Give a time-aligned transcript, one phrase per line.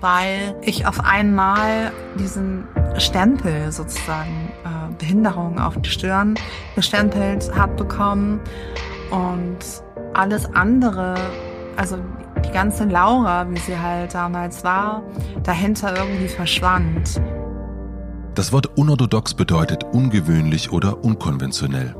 [0.00, 2.66] weil ich auf einmal diesen
[2.98, 6.34] Stempel sozusagen äh, Behinderung auf die Stirn
[6.74, 8.40] gestempelt habe bekommen
[9.10, 9.58] und
[10.14, 11.14] alles andere,
[11.76, 11.98] also
[12.44, 15.02] die ganze Laura, wie sie halt damals war,
[15.42, 17.20] dahinter irgendwie verschwand.
[18.34, 21.94] Das Wort unorthodox bedeutet ungewöhnlich oder unkonventionell.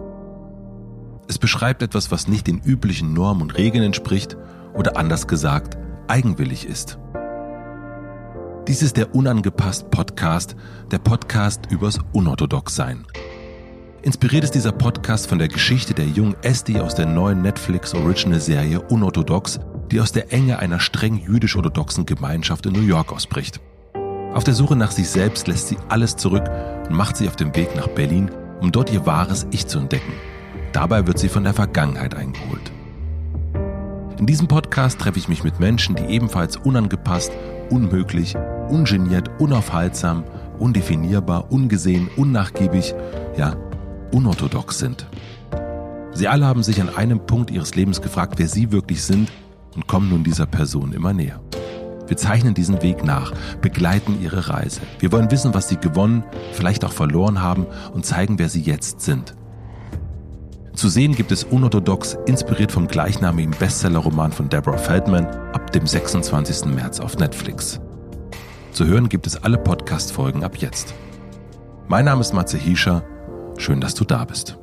[1.28, 4.36] Es beschreibt etwas, was nicht den üblichen Normen und Regeln entspricht
[4.74, 6.98] oder anders gesagt eigenwillig ist.
[8.66, 10.56] Dies ist der Unangepasst Podcast,
[10.90, 13.04] der Podcast übers Unorthodoxsein.
[14.00, 18.40] Inspiriert ist dieser Podcast von der Geschichte der jungen Esti aus der neuen Netflix Original
[18.40, 23.60] Serie Unorthodox, die aus der Enge einer streng jüdisch-orthodoxen Gemeinschaft in New York ausbricht.
[24.32, 26.44] Auf der Suche nach sich selbst lässt sie alles zurück
[26.88, 28.30] und macht sich auf den Weg nach Berlin,
[28.62, 30.14] um dort ihr wahres Ich zu entdecken.
[30.72, 32.72] Dabei wird sie von der Vergangenheit eingeholt.
[34.18, 37.30] In diesem Podcast treffe ich mich mit Menschen, die ebenfalls unangepasst,
[37.70, 38.36] unmöglich,
[38.68, 40.24] ungeniert, unaufhaltsam,
[40.58, 42.94] undefinierbar, ungesehen, unnachgiebig,
[43.36, 43.56] ja,
[44.12, 45.06] unorthodox sind.
[46.12, 49.30] Sie alle haben sich an einem Punkt ihres Lebens gefragt, wer sie wirklich sind
[49.74, 51.40] und kommen nun dieser Person immer näher.
[52.06, 54.80] Wir zeichnen diesen Weg nach, begleiten ihre Reise.
[54.98, 59.00] Wir wollen wissen, was sie gewonnen, vielleicht auch verloren haben und zeigen, wer sie jetzt
[59.00, 59.34] sind.
[60.74, 66.64] Zu sehen gibt es Unorthodox, inspiriert vom gleichnamigen Bestsellerroman von Deborah Feldman, ab dem 26.
[66.64, 67.80] März auf Netflix.
[68.72, 70.92] Zu hören gibt es alle Podcast-Folgen ab jetzt.
[71.86, 73.04] Mein Name ist Matze Hiescher
[73.56, 74.58] Schön, dass du da bist.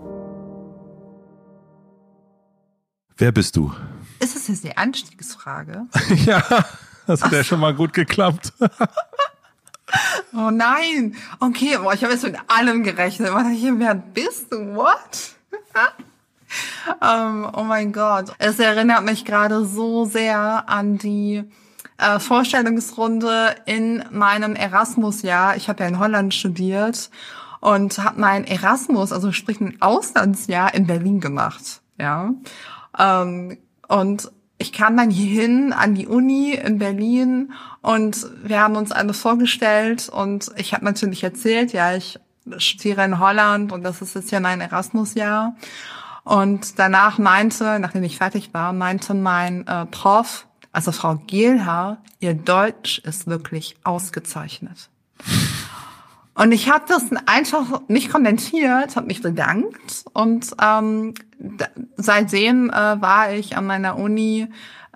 [3.16, 3.74] Wer bist du?
[4.20, 5.86] Ist das jetzt die Anstiegsfrage?
[6.26, 6.44] ja,
[7.08, 8.52] das hat ja schon mal gut geklappt.
[10.34, 11.16] oh nein.
[11.40, 13.30] Okay, boah, ich habe jetzt mit allem gerechnet.
[13.32, 14.76] Wer bist du?
[14.76, 15.38] What?
[17.02, 18.34] Um, oh mein Gott.
[18.40, 21.44] Es erinnert mich gerade so sehr an die
[21.98, 25.56] äh, Vorstellungsrunde in meinem Erasmus-Jahr.
[25.56, 27.10] Ich habe ja in Holland studiert
[27.60, 31.82] und habe mein Erasmus, also sprich ein Auslandsjahr in Berlin gemacht.
[32.00, 32.34] Ja.
[32.98, 38.92] Ähm, und ich kam dann hierhin an die Uni in Berlin und wir haben uns
[38.92, 42.20] alles vorgestellt und ich habe natürlich erzählt, ja, ich
[42.60, 45.56] studiere in Holland und das ist jetzt ja mein Erasmus-Jahr.
[46.24, 52.34] Und danach meinte, nachdem ich fertig war, meinte mein äh, Prof, also Frau Gehlhaar, ihr
[52.34, 54.90] Deutsch ist wirklich ausgezeichnet.
[56.34, 61.14] Und ich habe das einfach nicht kommentiert, habe mich bedankt und ähm,
[61.98, 64.48] seitdem äh, war ich an meiner Uni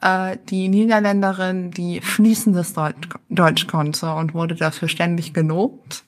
[0.02, 6.04] äh, die Niederländerin, die fließendes Deutsch, Deutsch konnte und wurde dafür ständig gelobt.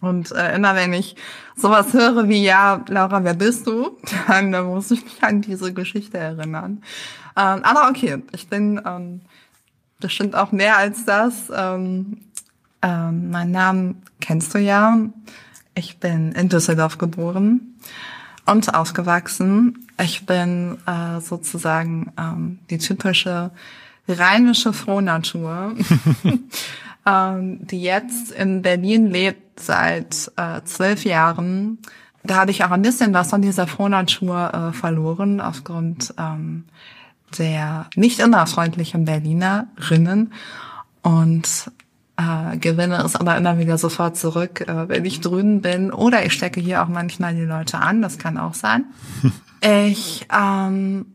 [0.00, 1.16] Und äh, immer wenn ich
[1.56, 3.98] sowas höre wie, ja, Laura, wer bist du?
[4.28, 6.82] Dann äh, muss ich mich an diese Geschichte erinnern.
[7.36, 9.20] Ähm, aber okay, ich bin ähm,
[10.00, 11.50] bestimmt auch mehr als das.
[11.54, 12.18] Ähm,
[12.82, 14.98] ähm, mein Namen kennst du ja.
[15.74, 17.78] Ich bin in Düsseldorf geboren
[18.46, 19.86] und aufgewachsen.
[20.00, 23.50] Ich bin äh, sozusagen ähm, die typische
[24.08, 25.74] rheinische Frohnatur,
[27.06, 31.78] ähm, die jetzt in Berlin lebt seit äh, zwölf Jahren.
[32.24, 36.64] Da habe ich auch ein bisschen was von dieser Frohnatur äh, verloren aufgrund ähm,
[37.38, 40.32] der nicht immer freundlichen Berlinerinnen.
[41.02, 41.70] Und
[42.16, 45.92] äh, gewinne es aber immer wieder sofort zurück, äh, wenn ich drüben bin.
[45.92, 48.84] Oder ich stecke hier auch manchmal die Leute an, das kann auch sein.
[49.60, 51.06] ich ähm,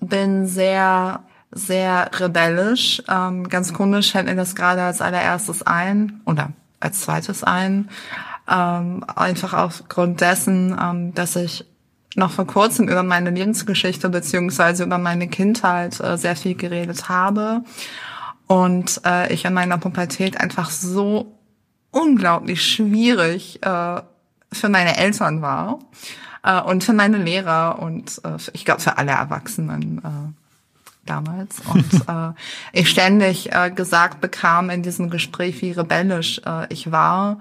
[0.00, 3.02] bin sehr, sehr rebellisch.
[3.08, 6.52] Ähm, ganz komisch fällt mir das gerade als allererstes ein oder
[6.84, 7.88] als zweites ein.
[8.48, 11.64] Ähm, einfach aufgrund dessen, ähm, dass ich
[12.14, 17.62] noch vor kurzem über meine Lebensgeschichte beziehungsweise über meine Kindheit äh, sehr viel geredet habe
[18.46, 21.38] und äh, ich in meiner Pubertät einfach so
[21.90, 24.00] unglaublich schwierig äh,
[24.52, 25.78] für meine Eltern war
[26.42, 30.43] äh, und für meine Lehrer und äh, ich glaube für alle Erwachsenen äh,
[31.06, 31.60] damals.
[31.60, 32.32] Und äh,
[32.72, 37.38] ich ständig äh, gesagt bekam in diesem Gespräch, wie rebellisch äh, ich war.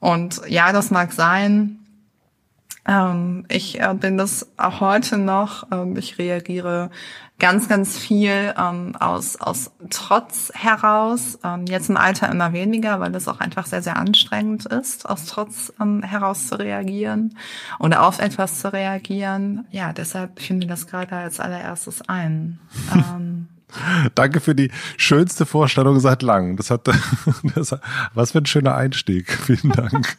[0.00, 1.78] Und ja, das mag sein.
[2.86, 5.66] Ähm, ich äh, bin das auch heute noch.
[5.72, 6.90] Ähm, ich reagiere
[7.38, 11.38] ganz, ganz viel ähm, aus, aus Trotz heraus.
[11.44, 15.26] Ähm, jetzt im Alter immer weniger, weil es auch einfach sehr, sehr anstrengend ist, aus
[15.26, 17.36] Trotz ähm, heraus zu reagieren
[17.78, 19.66] oder auf etwas zu reagieren.
[19.70, 22.58] Ja, deshalb finde ich das gerade als allererstes ein.
[22.94, 23.48] Ähm,
[24.14, 26.56] Danke für die schönste Vorstellung seit langem.
[26.56, 26.88] Das hat,
[27.54, 27.76] das,
[28.14, 29.30] was für ein schöner Einstieg.
[29.30, 30.16] Vielen Dank.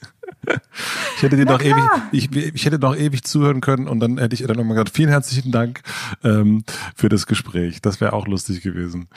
[1.18, 4.36] Ich hätte dir noch ewig, ich, ich hätte noch ewig zuhören können und dann hätte
[4.36, 5.82] ich dann nochmal gesagt, vielen herzlichen Dank
[6.24, 6.64] ähm,
[6.96, 7.82] für das Gespräch.
[7.82, 9.08] Das wäre auch lustig gewesen.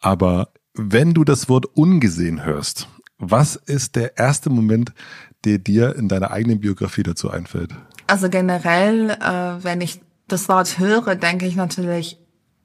[0.00, 2.88] Aber Wenn du das Wort ungesehen hörst,
[3.18, 4.92] was ist der erste Moment,
[5.44, 7.70] der dir in deiner eigenen Biografie dazu einfällt?
[8.06, 12.18] Also generell, äh, wenn ich das Wort höre, denke ich natürlich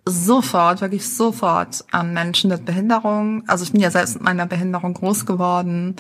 [0.06, 3.44] sofort, wirklich sofort an Menschen mit Behinderung.
[3.48, 5.96] Also ich bin ja selbst mit meiner Behinderung groß geworden.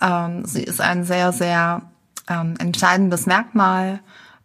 [0.00, 1.82] Ähm, sie ist ein sehr, sehr
[2.28, 4.00] ähm, entscheidendes Merkmal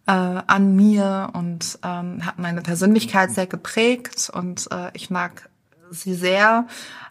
[0.06, 5.48] äh, an mir und ähm, hat meine Persönlichkeit sehr geprägt und äh, ich mag
[5.90, 6.66] sie sehr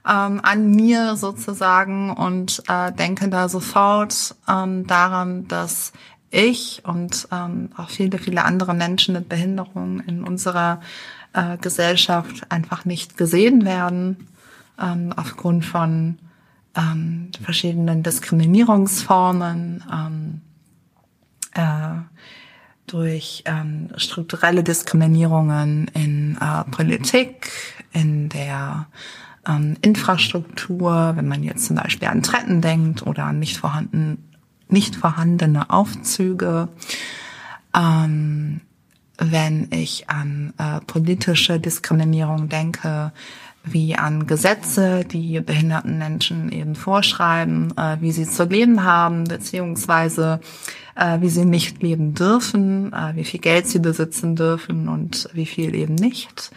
[0.07, 5.93] ähm, an mir sozusagen und äh, denke da sofort ähm, daran, dass
[6.29, 10.81] ich und ähm, auch viele, viele andere Menschen mit Behinderung in unserer
[11.33, 14.27] äh, Gesellschaft einfach nicht gesehen werden
[14.81, 16.17] ähm, aufgrund von
[16.75, 20.41] ähm, verschiedenen Diskriminierungsformen, ähm,
[21.53, 22.01] äh,
[22.87, 27.49] durch ähm, strukturelle Diskriminierungen in äh, Politik,
[27.93, 28.87] in der
[29.47, 34.29] ähm, Infrastruktur, wenn man jetzt zum Beispiel an Tretten denkt oder an nicht vorhanden,
[34.67, 36.69] nicht vorhandene Aufzüge.
[37.75, 38.61] Ähm,
[39.17, 43.11] wenn ich an äh, politische Diskriminierung denke,
[43.63, 50.41] wie an Gesetze, die behinderten Menschen eben vorschreiben, äh, wie sie zu leben haben, beziehungsweise
[50.95, 55.45] äh, wie sie nicht leben dürfen, äh, wie viel Geld sie besitzen dürfen und wie
[55.45, 56.51] viel eben nicht.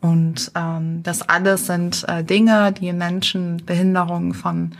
[0.00, 4.72] Und ähm, das alles sind äh, Dinge, die Menschen mit Behinderungen von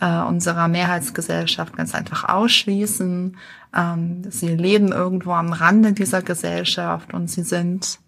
[0.00, 3.36] äh, unserer Mehrheitsgesellschaft ganz einfach ausschließen.
[3.76, 7.98] Ähm, sie leben irgendwo am Rande dieser Gesellschaft und sie sind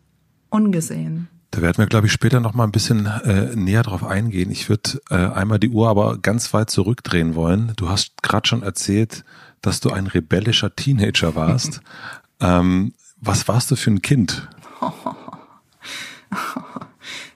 [0.51, 1.29] ungesehen.
[1.53, 4.51] Da werden wir, glaube ich, später noch mal ein bisschen äh, näher drauf eingehen.
[4.51, 7.75] Ich würde äh, einmal die Uhr aber ganz weit zurückdrehen wollen.
[7.77, 9.23] Du hast gerade schon erzählt,
[9.61, 11.83] dass du ein rebellischer Teenager warst.
[12.41, 14.49] ähm, was warst du für ein Kind?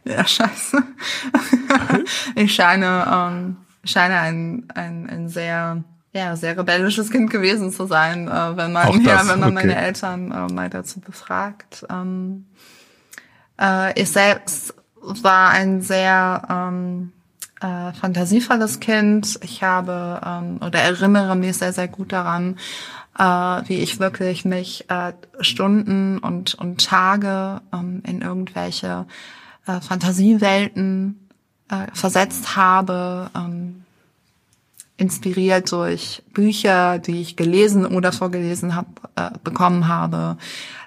[0.04, 0.82] ja, scheiße.
[2.36, 5.84] ich scheine, ähm, scheine ein, ein, ein sehr
[6.16, 9.52] ja, sehr rebellisches Kind gewesen zu sein, äh, wenn man, ja, wenn man okay.
[9.52, 11.84] meine Eltern äh, mal dazu befragt.
[11.90, 12.46] Ähm,
[13.60, 17.12] äh, ich selbst war ein sehr ähm,
[17.60, 19.38] äh, fantasievolles Kind.
[19.42, 22.56] Ich habe ähm, oder erinnere mich sehr, sehr gut daran,
[23.18, 29.06] äh, wie ich wirklich mich äh, Stunden und, und Tage ähm, in irgendwelche
[29.66, 31.28] äh, Fantasiewelten
[31.70, 33.82] äh, versetzt habe, ähm,
[34.98, 40.38] inspiriert durch Bücher, die ich gelesen oder vorgelesen hab, äh, bekommen habe,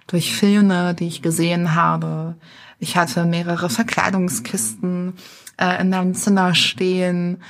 [0.09, 2.35] durch Filme, die ich gesehen habe.
[2.79, 5.13] Ich hatte mehrere Verkleidungskisten
[5.57, 7.44] äh, in meinem Zimmer stehen,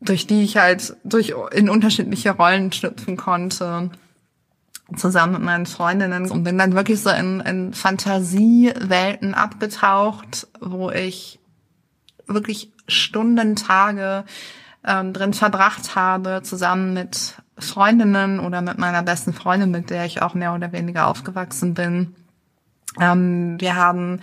[0.00, 3.90] durch die ich halt durch in unterschiedliche Rollen schlüpfen konnte
[4.96, 11.38] zusammen mit meinen Freundinnen und bin dann wirklich so in, in Fantasiewelten abgetaucht, wo ich
[12.26, 14.24] wirklich Stunden, Tage
[14.84, 20.22] ähm, drin verbracht habe, zusammen mit Freundinnen oder mit meiner besten Freundin, mit der ich
[20.22, 22.14] auch mehr oder weniger aufgewachsen bin.
[23.00, 24.20] Ähm, wir haben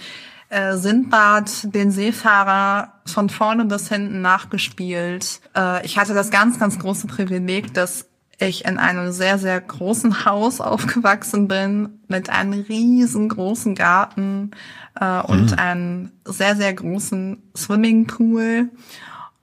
[0.49, 5.41] äh, Sindbad, den Seefahrer, von vorne bis hinten nachgespielt.
[5.55, 8.07] Äh, ich hatte das ganz, ganz große Privileg, dass
[8.37, 14.51] ich in einem sehr, sehr großen Haus aufgewachsen bin, mit einem riesengroßen Garten
[14.99, 15.59] äh, und mhm.
[15.59, 18.69] einem sehr, sehr großen Swimmingpool.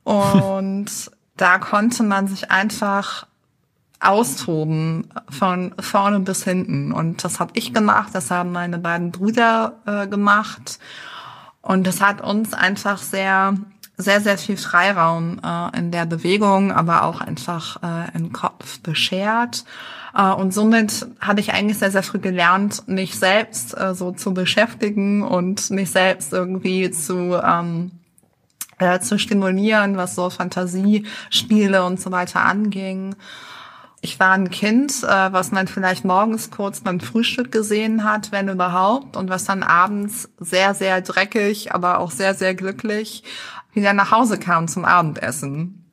[0.04, 3.27] Und da konnte man sich einfach
[4.00, 6.92] austoben von vorne bis hinten.
[6.92, 10.78] Und das habe ich gemacht, das haben meine beiden Brüder äh, gemacht.
[11.62, 13.54] Und das hat uns einfach sehr,
[13.96, 19.64] sehr, sehr viel Freiraum äh, in der Bewegung, aber auch einfach äh, im Kopf beschert.
[20.14, 24.32] Äh, und somit hatte ich eigentlich sehr, sehr früh gelernt, mich selbst äh, so zu
[24.32, 27.90] beschäftigen und mich selbst irgendwie zu ähm,
[28.78, 33.16] äh, zu stimulieren, was so Fantasiespiele und so weiter anging.
[34.00, 38.48] Ich war ein Kind, äh, was man vielleicht morgens kurz beim Frühstück gesehen hat, wenn
[38.48, 43.24] überhaupt, und was dann abends sehr, sehr dreckig, aber auch sehr, sehr glücklich
[43.72, 45.84] wieder nach Hause kam zum Abendessen.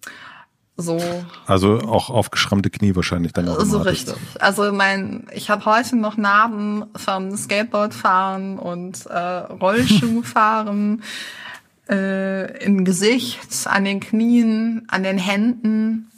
[0.78, 1.02] So.
[1.48, 3.62] Also auch aufgeschrammte Knie wahrscheinlich dann auch.
[3.62, 4.16] So richtig.
[4.40, 11.02] Also mein, ich habe heute noch Narben vom Skateboardfahren und äh, Rollschuhfahren
[11.90, 16.12] äh, im Gesicht, an den Knien, an den Händen.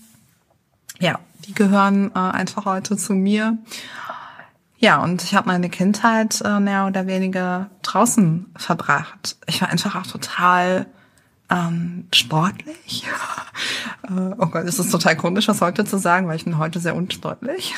[0.99, 3.57] Ja, die gehören äh, einfach heute zu mir.
[4.77, 9.37] Ja, und ich habe meine Kindheit äh, mehr oder weniger draußen verbracht.
[9.47, 10.85] Ich war einfach auch total
[11.49, 13.05] ähm, sportlich.
[14.03, 16.79] äh, oh Gott, es ist total komisch, das heute zu sagen, weil ich bin heute
[16.79, 17.73] sehr unsportlich.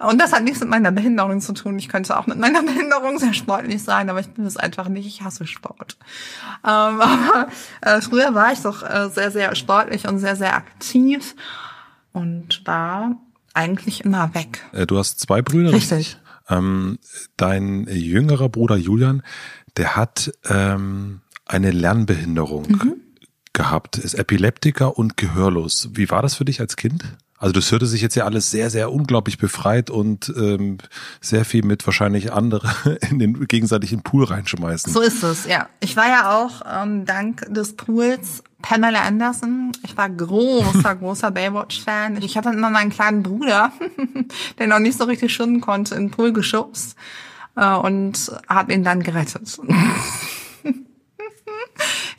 [0.00, 1.78] Und das hat nichts mit meiner Behinderung zu tun.
[1.78, 5.06] Ich könnte auch mit meiner Behinderung sehr sportlich sein, aber ich bin es einfach nicht.
[5.06, 5.96] Ich hasse Sport.
[6.64, 7.48] Ähm, aber
[7.80, 11.36] äh, früher war ich doch äh, sehr, sehr sportlich und sehr, sehr aktiv
[12.12, 13.16] und war
[13.54, 14.64] eigentlich immer weg.
[14.72, 15.72] Äh, du hast zwei Brüder.
[15.72, 16.16] Richtig.
[16.48, 16.98] Ähm,
[17.36, 19.22] dein jüngerer Bruder Julian,
[19.76, 22.94] der hat ähm, eine Lernbehinderung mhm.
[23.52, 25.90] gehabt, ist Epileptiker und gehörlos.
[25.92, 27.04] Wie war das für dich als Kind?
[27.42, 30.78] Also das hörte sich jetzt ja alles sehr, sehr unglaublich befreit und ähm,
[31.20, 34.92] sehr viel mit wahrscheinlich andere in den gegenseitigen Pool reinschmeißen.
[34.92, 35.68] So ist es, ja.
[35.80, 39.72] Ich war ja auch ähm, dank des Pools Pamela Anderson.
[39.82, 42.22] Ich war großer, großer Baywatch-Fan.
[42.22, 43.72] Ich hatte immer meinen kleinen Bruder,
[44.60, 46.94] der noch nicht so richtig schwimmen konnte, in den Pool geschubst
[47.56, 49.58] äh, und habe ihn dann gerettet.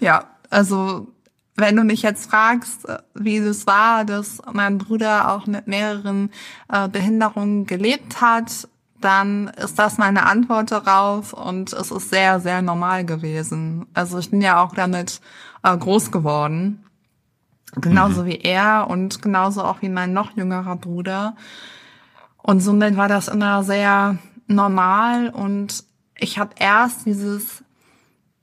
[0.01, 1.07] ja, also
[1.55, 6.31] wenn du mich jetzt fragst, äh, wie es war, dass mein Bruder auch mit mehreren
[6.71, 8.67] äh, Behinderungen gelebt hat,
[9.01, 13.85] dann ist das meine Antwort darauf und es ist sehr, sehr normal gewesen.
[13.93, 15.19] Also ich bin ja auch damit
[15.61, 16.85] äh, groß geworden.
[17.75, 18.25] Genauso mhm.
[18.27, 21.35] wie er und genauso auch wie mein noch jüngerer Bruder.
[22.37, 24.17] Und somit war das immer sehr
[24.47, 25.83] normal und
[26.17, 27.63] ich habe erst dieses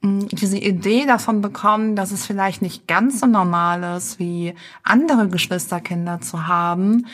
[0.03, 6.21] diese Idee davon bekommen, dass es vielleicht nicht ganz so normal ist, wie andere Geschwisterkinder
[6.21, 7.07] zu haben,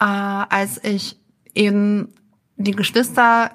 [0.00, 1.16] äh, als ich
[1.54, 2.08] eben
[2.56, 3.52] die Geschwister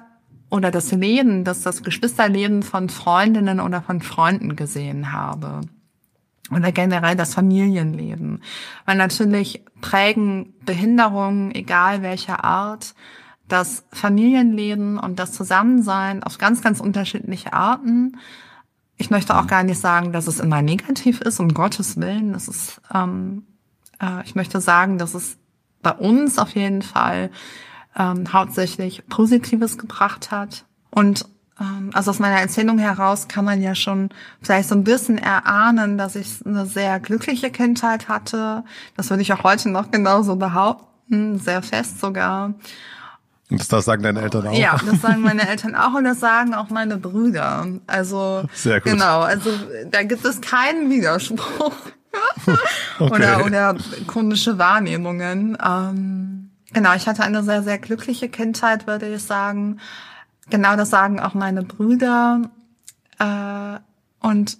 [0.50, 5.60] oder das Leben, dass das Geschwisterleben von Freundinnen oder von Freunden gesehen habe.
[6.50, 8.42] Oder generell das Familienleben.
[8.86, 12.94] Weil natürlich prägen Behinderungen, egal welcher Art,
[13.48, 18.18] das Familienleben und das Zusammensein auf ganz, ganz unterschiedliche Arten.
[18.96, 22.32] Ich möchte auch gar nicht sagen, dass es immer negativ ist, um Gottes Willen.
[22.32, 23.46] Das ist, ähm,
[24.00, 25.38] äh, ich möchte sagen, dass es
[25.82, 27.30] bei uns auf jeden Fall
[27.96, 30.64] ähm, hauptsächlich Positives gebracht hat.
[30.90, 31.26] Und
[31.60, 34.10] ähm, also aus meiner Erzählung heraus kann man ja schon
[34.42, 38.64] vielleicht so ein bisschen erahnen, dass ich eine sehr glückliche Kindheit hatte.
[38.96, 42.54] Das würde ich auch heute noch genauso behaupten, sehr fest sogar.
[43.50, 44.52] Und das sagen deine Eltern auch?
[44.58, 47.66] Ja, das sagen meine Eltern auch und das sagen auch meine Brüder.
[47.86, 48.92] Also Sehr gut.
[48.92, 49.50] genau, also
[49.90, 51.74] da gibt es keinen Widerspruch
[52.98, 53.10] okay.
[53.14, 53.76] oder oder
[54.06, 55.56] chronische Wahrnehmungen.
[55.64, 59.80] Ähm, genau, ich hatte eine sehr sehr glückliche Kindheit, würde ich sagen.
[60.50, 62.42] Genau, das sagen auch meine Brüder.
[63.18, 63.78] Äh,
[64.20, 64.58] und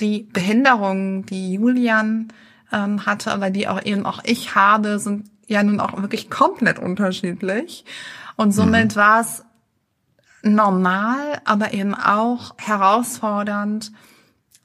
[0.00, 2.28] die Behinderungen, die Julian
[2.72, 6.78] ähm, hatte, aber die auch eben auch ich habe, sind ja nun auch wirklich komplett
[6.78, 7.84] unterschiedlich.
[8.40, 9.00] Und somit mhm.
[9.00, 9.44] war es
[10.42, 13.92] normal, aber eben auch herausfordernd,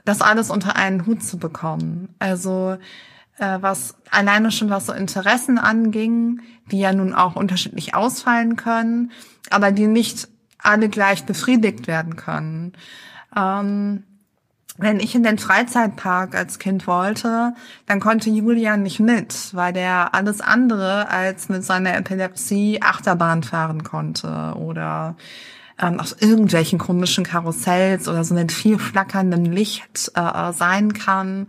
[0.05, 2.15] das alles unter einen Hut zu bekommen.
[2.17, 2.77] Also
[3.37, 6.39] äh, was alleine schon was so Interessen anging,
[6.71, 9.11] die ja nun auch unterschiedlich ausfallen können,
[9.49, 12.71] aber die nicht alle gleich befriedigt werden können.
[13.35, 14.03] Ähm,
[14.77, 17.53] wenn ich in den Freizeitpark als Kind wollte,
[17.85, 23.83] dann konnte Julian nicht mit, weil der alles andere als mit seiner Epilepsie Achterbahn fahren
[23.83, 25.15] konnte oder
[25.81, 31.47] ähm, auf irgendwelchen komischen Karussells oder so mit viel flackerndem Licht äh, sein kann.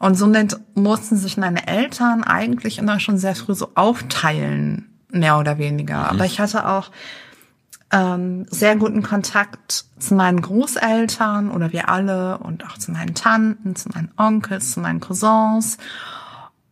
[0.00, 5.58] Und somit mussten sich meine Eltern eigentlich immer schon sehr früh so aufteilen, mehr oder
[5.58, 5.98] weniger.
[5.98, 6.04] Mhm.
[6.04, 6.90] Aber ich hatte auch
[7.90, 13.76] ähm, sehr guten Kontakt zu meinen Großeltern oder wir alle und auch zu meinen Tanten,
[13.76, 15.78] zu meinen Onkels, zu meinen Cousins.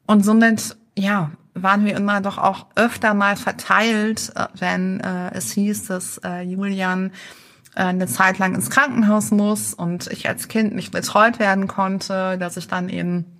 [0.06, 5.52] Und somit, ja, waren wir immer doch auch öfter mal verteilt, äh, wenn äh, es
[5.52, 7.12] hieß, dass äh, Julian
[7.74, 12.36] äh, eine Zeit lang ins Krankenhaus muss und ich als Kind nicht betreut werden konnte,
[12.38, 13.35] dass ich dann eben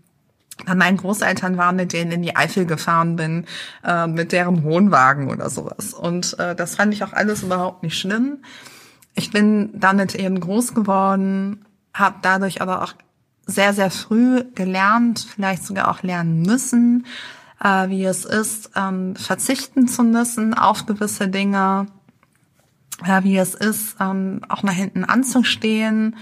[0.64, 3.44] bei meinen Großeltern war, mit denen in die Eifel gefahren bin,
[3.84, 5.92] äh, mit deren Wohnwagen oder sowas.
[5.92, 8.38] Und äh, das fand ich auch alles überhaupt nicht schlimm.
[9.14, 12.94] Ich bin damit eben groß geworden, habe dadurch aber auch
[13.46, 17.06] sehr, sehr früh gelernt, vielleicht sogar auch lernen müssen,
[17.62, 21.86] äh, wie es ist, ähm, verzichten zu müssen auf gewisse Dinge,
[23.04, 26.16] äh, wie es ist, ähm, auch mal hinten anzustehen.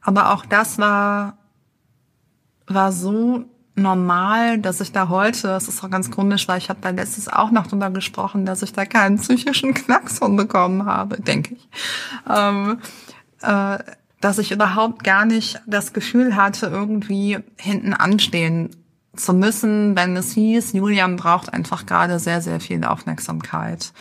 [0.00, 1.38] Aber auch das war,
[2.66, 3.44] war so
[3.76, 7.28] normal, dass ich da heute, das ist auch ganz komisch, weil ich habe da letztes
[7.28, 11.68] auch noch drüber gesprochen, dass ich da keinen psychischen Knacks von bekommen habe, denke ich.
[12.30, 12.78] Ähm,
[13.42, 13.78] äh,
[14.20, 18.70] dass ich überhaupt gar nicht das Gefühl hatte, irgendwie hinten anstehen
[19.16, 23.92] zu müssen, wenn es hieß, Julian braucht einfach gerade sehr, sehr viel Aufmerksamkeit.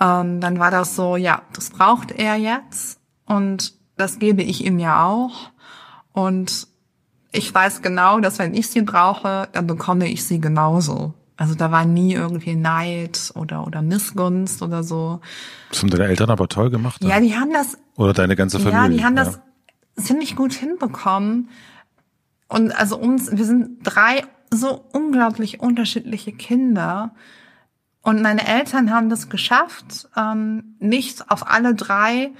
[0.00, 4.78] Ähm, dann war das so, ja, das braucht er jetzt und das gebe ich ihm
[4.78, 5.50] ja auch.
[6.12, 6.68] Und
[7.32, 11.14] ich weiß genau, dass wenn ich sie brauche, dann bekomme ich sie genauso.
[11.36, 15.20] Also da war nie irgendwie Neid oder, oder Missgunst oder so.
[15.70, 17.02] Das haben deine Eltern aber toll gemacht.
[17.02, 17.78] Ja, die haben das.
[17.96, 18.78] Oder deine ganze Familie.
[18.78, 19.24] Ja, die haben ja.
[19.24, 19.40] das
[19.96, 21.48] ziemlich gut hinbekommen.
[22.48, 27.14] Und also uns, wir sind drei so unglaublich unterschiedliche Kinder.
[28.02, 32.32] Und meine Eltern haben das geschafft, ähm, nicht auf alle drei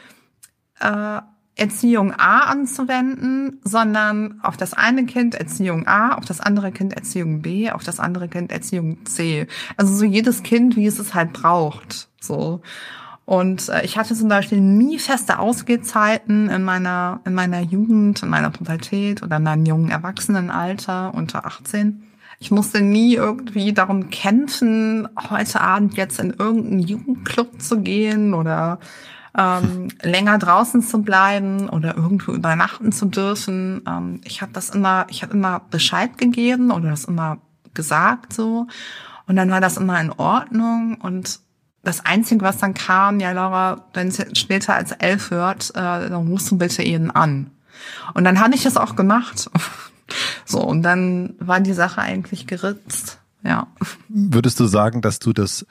[0.81, 1.21] äh,
[1.61, 7.43] Erziehung A anzuwenden, sondern auf das eine Kind Erziehung A, auf das andere Kind Erziehung
[7.43, 9.47] B, auf das andere Kind Erziehung C.
[9.76, 12.09] Also so jedes Kind, wie es es halt braucht.
[12.19, 12.62] So.
[13.26, 18.31] Und äh, ich hatte zum Beispiel nie feste Ausgehzeiten in meiner, in meiner Jugend, in
[18.31, 22.02] meiner Pubertät oder in meinem jungen Erwachsenenalter unter 18.
[22.38, 28.81] Ich musste nie irgendwie darum kämpfen, heute Abend jetzt in irgendeinen Jugendclub zu gehen oder
[29.37, 33.83] ähm, länger draußen zu bleiben oder irgendwo übernachten zu dürfen.
[33.87, 37.39] Ähm, ich habe das immer, ich habe immer Bescheid gegeben oder das immer
[37.75, 38.67] gesagt so.
[39.27, 40.97] Und dann war das immer in Ordnung.
[41.01, 41.41] Und
[41.83, 46.29] das Einzige, was dann kam, ja Laura, wenn es später als elf hört, äh, dann
[46.29, 47.53] rufst du bitte ihn an.
[48.15, 49.51] Und dann habe ich das auch gemacht.
[50.45, 53.21] So, und dann war die Sache eigentlich geritzt.
[53.45, 53.69] Ja.
[54.09, 55.65] Würdest du sagen, dass du das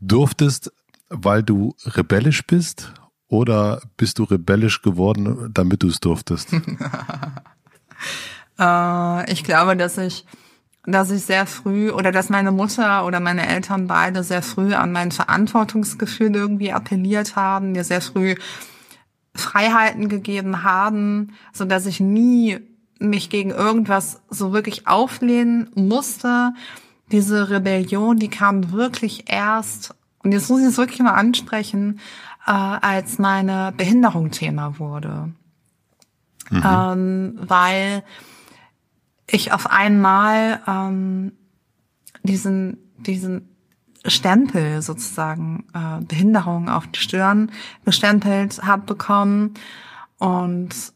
[0.00, 0.72] durftest,
[1.08, 2.92] weil du rebellisch bist
[3.34, 6.52] oder bist du rebellisch geworden, damit du es durftest?
[8.60, 10.24] äh, ich glaube, dass ich,
[10.84, 14.92] dass ich sehr früh oder dass meine Mutter oder meine Eltern beide sehr früh an
[14.92, 18.36] mein Verantwortungsgefühl irgendwie appelliert haben, mir sehr früh
[19.34, 22.60] Freiheiten gegeben haben, so dass ich nie
[23.00, 26.52] mich gegen irgendwas so wirklich auflehnen musste.
[27.10, 31.98] Diese Rebellion, die kam wirklich erst, und jetzt muss ich es wirklich mal ansprechen,
[32.46, 35.32] äh, als meine Behinderung Thema wurde.
[36.50, 36.62] Mhm.
[36.64, 38.04] Ähm, weil
[39.26, 41.32] ich auf einmal ähm,
[42.22, 43.54] diesen, diesen
[44.06, 47.50] Stempel sozusagen, äh, Behinderung auf die Stirn
[47.84, 49.54] gestempelt habe bekommen
[50.18, 50.92] und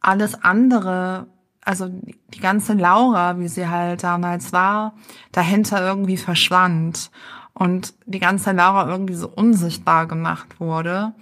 [0.00, 1.26] alles andere,
[1.62, 1.88] also
[2.32, 4.94] die ganze Laura, wie sie halt damals war,
[5.32, 7.10] dahinter irgendwie verschwand
[7.58, 11.14] und die ganze Laura irgendwie so unsichtbar gemacht wurde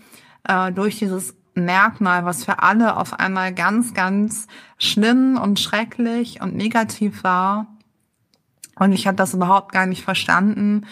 [0.43, 6.57] äh, durch dieses Merkmal, was für alle auf einmal ganz, ganz schlimm und schrecklich und
[6.57, 7.69] negativ war.
[8.75, 10.87] Und ich hatte das überhaupt gar nicht verstanden,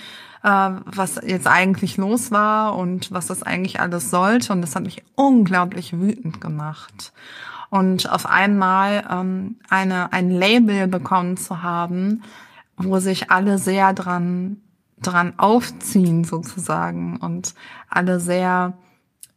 [0.44, 4.52] äh, was jetzt eigentlich los war und was das eigentlich alles sollte.
[4.52, 7.12] Und das hat mich unglaublich wütend gemacht.
[7.68, 12.22] Und auf einmal ähm, eine, ein Label bekommen zu haben,
[12.76, 14.58] wo sich alle sehr dran
[15.02, 17.54] dran aufziehen sozusagen und
[17.88, 18.74] alle sehr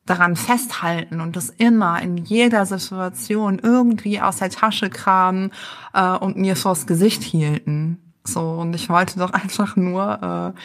[0.06, 5.52] daran festhalten und das immer in jeder Situation irgendwie aus der Tasche kramen
[5.94, 8.14] äh, und mir vors Gesicht hielten.
[8.24, 10.60] So, und ich wollte doch einfach nur, äh,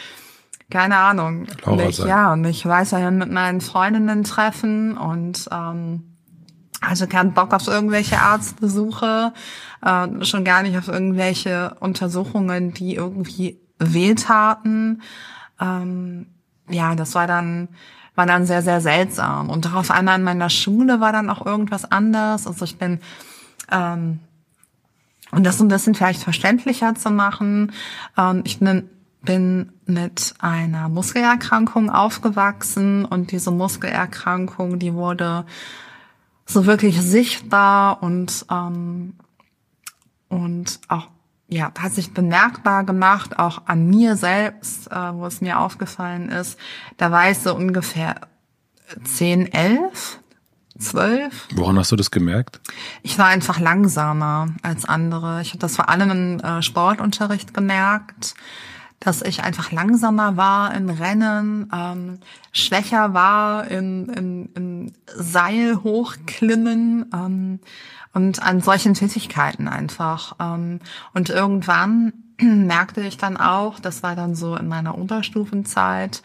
[0.70, 6.10] keine Ahnung, mich, ja, mich weiterhin mit meinen Freundinnen treffen und ähm,
[6.80, 9.32] also keinen Bock auf irgendwelche Arztbesuche,
[9.84, 15.02] äh, schon gar nicht auf irgendwelche Untersuchungen, die irgendwie Wehtaten.
[15.60, 16.26] Ähm,
[16.68, 17.68] ja, das war dann
[18.14, 21.90] war dann sehr sehr seltsam und darauf einmal in meiner Schule war dann auch irgendwas
[21.90, 22.46] anders.
[22.46, 23.00] Also ich bin
[23.70, 24.20] ähm,
[25.32, 27.72] und das so ein bisschen vielleicht verständlicher zu machen.
[28.16, 28.88] Ähm, ich bin,
[29.22, 35.44] bin mit einer Muskelerkrankung aufgewachsen und diese Muskelerkrankung, die wurde
[36.46, 39.14] so wirklich sichtbar und ähm,
[40.28, 41.08] und auch
[41.50, 46.58] ja, hat sich bemerkbar gemacht, auch an mir selbst, äh, wo es mir aufgefallen ist.
[46.96, 48.20] Da war ich so ungefähr
[49.04, 50.20] 10, 11,
[50.78, 51.48] 12.
[51.54, 52.60] Woran hast du das gemerkt?
[53.02, 55.42] Ich war einfach langsamer als andere.
[55.42, 58.34] Ich habe das vor allem im äh, Sportunterricht gemerkt,
[59.00, 62.18] dass ich einfach langsamer war in Rennen, ähm,
[62.52, 67.10] schwächer war in, in, in Seil hochklimmen.
[67.12, 67.60] Ähm,
[68.12, 70.36] und an solchen Tätigkeiten einfach.
[70.40, 70.80] Ähm,
[71.14, 76.22] und irgendwann merkte ich dann auch, das war dann so in meiner Unterstufenzeit,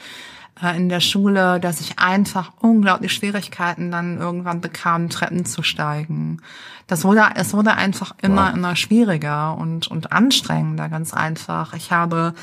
[0.61, 6.41] äh, in der Schule, dass ich einfach unglaublich Schwierigkeiten dann irgendwann bekam, Treppen zu steigen.
[6.87, 8.55] Das wurde, es wurde einfach immer, wow.
[8.55, 11.73] immer schwieriger und, und anstrengender, ganz einfach.
[11.73, 12.33] Ich habe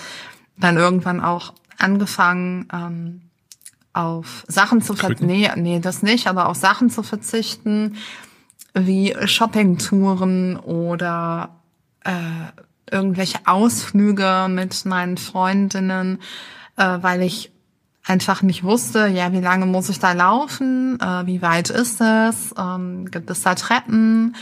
[0.56, 3.22] dann irgendwann auch angefangen, ähm,
[3.94, 5.26] auf Sachen zu verzichten.
[5.26, 7.96] Nee, nee, das nicht, aber auf Sachen zu verzichten,
[8.74, 11.50] wie Shoppingtouren oder
[12.04, 12.12] äh,
[12.90, 16.18] irgendwelche Ausflüge mit meinen Freundinnen,
[16.76, 17.52] äh, weil ich
[18.04, 22.54] einfach nicht wusste, ja, wie lange muss ich da laufen, äh, wie weit ist es,
[22.58, 24.34] ähm, gibt es da Treppen,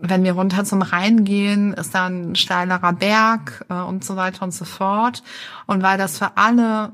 [0.00, 4.42] wenn wir runter zum Rhein gehen, ist da ein steilerer Berg äh, und so weiter
[4.42, 5.22] und so fort.
[5.66, 6.92] Und weil das für alle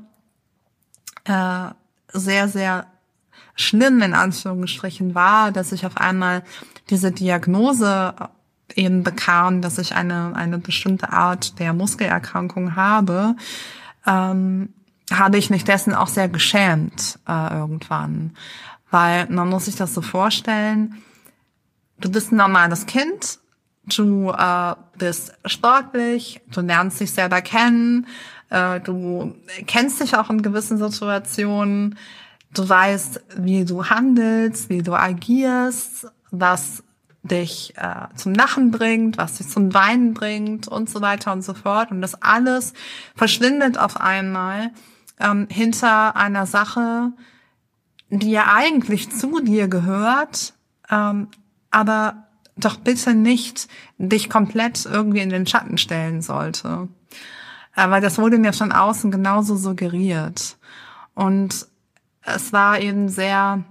[1.25, 1.69] äh,
[2.13, 2.85] sehr, sehr
[3.55, 6.43] schlimm in Anführungsstrichen war, dass ich auf einmal
[6.89, 8.13] diese Diagnose
[8.75, 13.35] eben bekam, dass ich eine, eine bestimmte Art der Muskelerkrankung habe,
[14.07, 14.73] ähm,
[15.11, 18.35] habe ich mich dessen auch sehr geschämt äh, irgendwann.
[18.89, 20.95] Weil man muss sich das so vorstellen,
[21.99, 23.39] du bist ein normales Kind,
[23.85, 28.07] du äh, bist sportlich, du lernst dich selber kennen,
[28.49, 29.35] äh, du
[29.67, 31.97] kennst dich auch in gewissen Situationen,
[32.53, 36.83] du weißt, wie du handelst, wie du agierst, was
[37.23, 41.53] dich äh, zum Lachen bringt, was dich zum Weinen bringt und so weiter und so
[41.53, 41.91] fort.
[41.91, 42.73] Und das alles
[43.15, 44.71] verschwindet auf einmal
[45.19, 47.13] ähm, hinter einer Sache,
[48.09, 50.53] die ja eigentlich zu dir gehört,
[50.89, 51.29] ähm,
[51.71, 56.89] aber doch bitte nicht dich komplett irgendwie in den Schatten stellen sollte.
[57.73, 60.57] Aber das wurde mir von außen genauso suggeriert.
[61.15, 61.67] Und
[62.25, 63.63] es war eben sehr,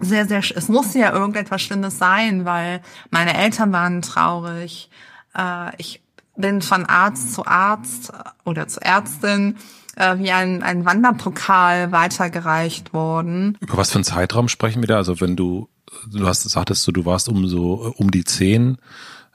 [0.00, 4.90] sehr, sehr, es musste ja irgendetwas Schlimmes sein, weil meine Eltern waren traurig.
[5.36, 6.02] Äh, ich
[6.36, 8.12] bin von Arzt zu Arzt
[8.44, 9.56] oder zu Ärztin
[9.96, 13.58] äh, wie ein, ein Wanderpokal weitergereicht worden.
[13.60, 14.96] Über was für einen Zeitraum sprechen wir da?
[14.96, 15.68] Also wenn du,
[16.10, 18.78] du hast, sagtest du, du warst um so, um die zehn,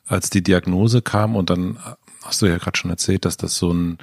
[0.06, 1.78] als die Diagnose kam und dann
[2.24, 3.98] hast du ja gerade schon erzählt, dass das so ein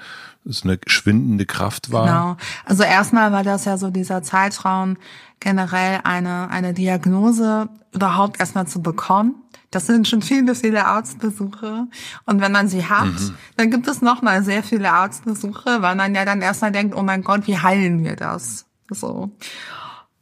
[0.45, 2.07] so eine schwindende Kraft war.
[2.07, 2.37] Genau.
[2.65, 4.97] Also erstmal war das ja so dieser Zeitraum,
[5.39, 9.35] generell eine, eine Diagnose überhaupt erstmal zu bekommen.
[9.71, 11.87] Das sind schon viele, viele Arztbesuche.
[12.27, 13.35] Und wenn man sie hat, mhm.
[13.57, 17.23] dann gibt es nochmal sehr viele Arztbesuche, weil man ja dann erstmal denkt, oh mein
[17.23, 18.67] Gott, wie heilen wir das?
[18.91, 19.31] So.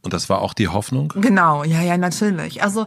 [0.03, 1.13] Und das war auch die Hoffnung?
[1.17, 2.63] Genau, ja, ja, natürlich.
[2.63, 2.87] Also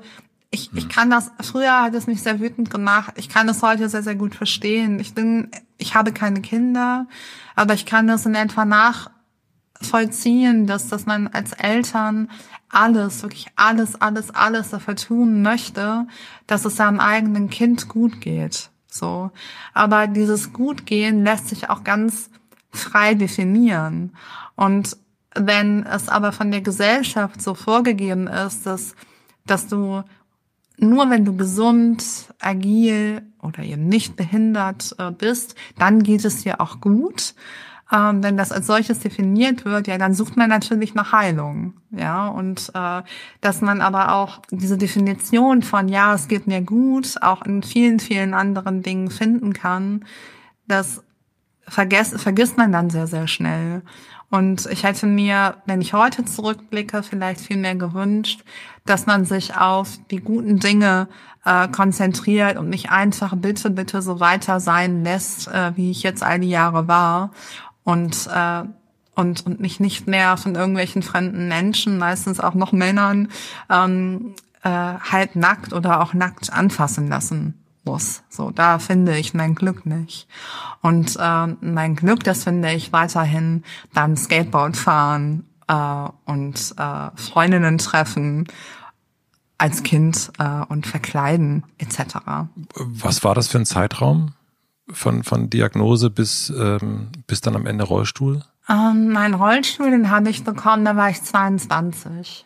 [0.52, 0.90] ich, ich hm.
[0.90, 3.14] kann das, früher hat es mich sehr wütend gemacht.
[3.16, 5.00] Ich kann das heute sehr, sehr gut verstehen.
[5.00, 5.50] Ich bin,
[5.82, 7.08] ich habe keine Kinder,
[7.56, 12.30] aber ich kann das in etwa nachvollziehen, dass, dass man als Eltern
[12.70, 16.08] alles, wirklich alles, alles, alles dafür tun möchte,
[16.48, 18.70] dass es seinem eigenen Kind gut geht.
[18.88, 19.32] So.
[19.74, 22.30] Aber dieses Gutgehen lässt sich auch ganz
[22.72, 24.14] frei definieren.
[24.56, 24.98] Und
[25.34, 28.96] wenn es aber von der Gesellschaft so vorgegeben ist, dass,
[29.46, 30.04] dass du
[30.82, 32.04] nur wenn du gesund,
[32.40, 37.36] agil oder eben nicht behindert äh, bist, dann geht es dir auch gut.
[37.94, 42.28] Ähm, wenn das als solches definiert wird, ja, dann sucht man natürlich nach Heilung, ja,
[42.28, 43.02] und äh,
[43.42, 48.00] dass man aber auch diese Definition von ja, es geht mir gut, auch in vielen,
[48.00, 50.06] vielen anderen Dingen finden kann,
[50.68, 51.04] das
[51.68, 53.82] vergesst, vergisst man dann sehr, sehr schnell.
[54.32, 58.44] Und ich hätte mir, wenn ich heute zurückblicke, vielleicht viel mehr gewünscht,
[58.86, 61.10] dass man sich auf die guten Dinge
[61.44, 66.24] äh, konzentriert und nicht einfach bitte, bitte so weiter sein lässt, äh, wie ich jetzt
[66.24, 67.32] all die Jahre war.
[67.84, 68.64] Und äh,
[69.14, 73.28] und, und mich nicht mehr von irgendwelchen fremden Menschen, meistens auch noch Männern,
[73.70, 78.24] ähm, äh, halb nackt oder auch nackt anfassen lassen muss.
[78.30, 80.28] So, da finde ich mein Glück nicht.
[80.82, 83.64] Und äh, mein Glück, das finde ich weiterhin
[83.94, 88.48] dann Skateboard fahren äh, und äh, Freundinnen treffen
[89.58, 92.18] als Kind äh, und verkleiden etc.
[92.76, 94.34] Was war das für ein Zeitraum
[94.92, 98.44] von von Diagnose bis ähm, bis dann am Ende Rollstuhl?
[98.68, 102.46] Ähm, mein Rollstuhl, den habe ich bekommen, da war ich 22.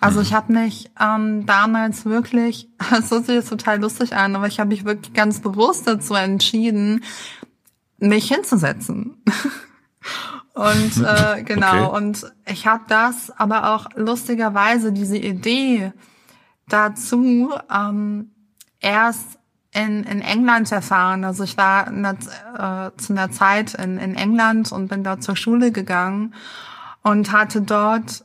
[0.00, 4.46] Also ich habe mich ähm, damals wirklich, das hört sich jetzt total lustig an, aber
[4.46, 7.02] ich habe mich wirklich ganz bewusst dazu entschieden,
[7.98, 9.22] mich hinzusetzen.
[10.54, 11.96] und äh, genau, okay.
[11.96, 15.92] und ich habe das aber auch lustigerweise, diese Idee
[16.68, 18.30] dazu ähm,
[18.80, 19.38] erst
[19.72, 21.24] in, in England erfahren.
[21.24, 25.36] Also ich war der, äh, zu einer Zeit in, in England und bin dort zur
[25.36, 26.34] Schule gegangen
[27.02, 28.24] und hatte dort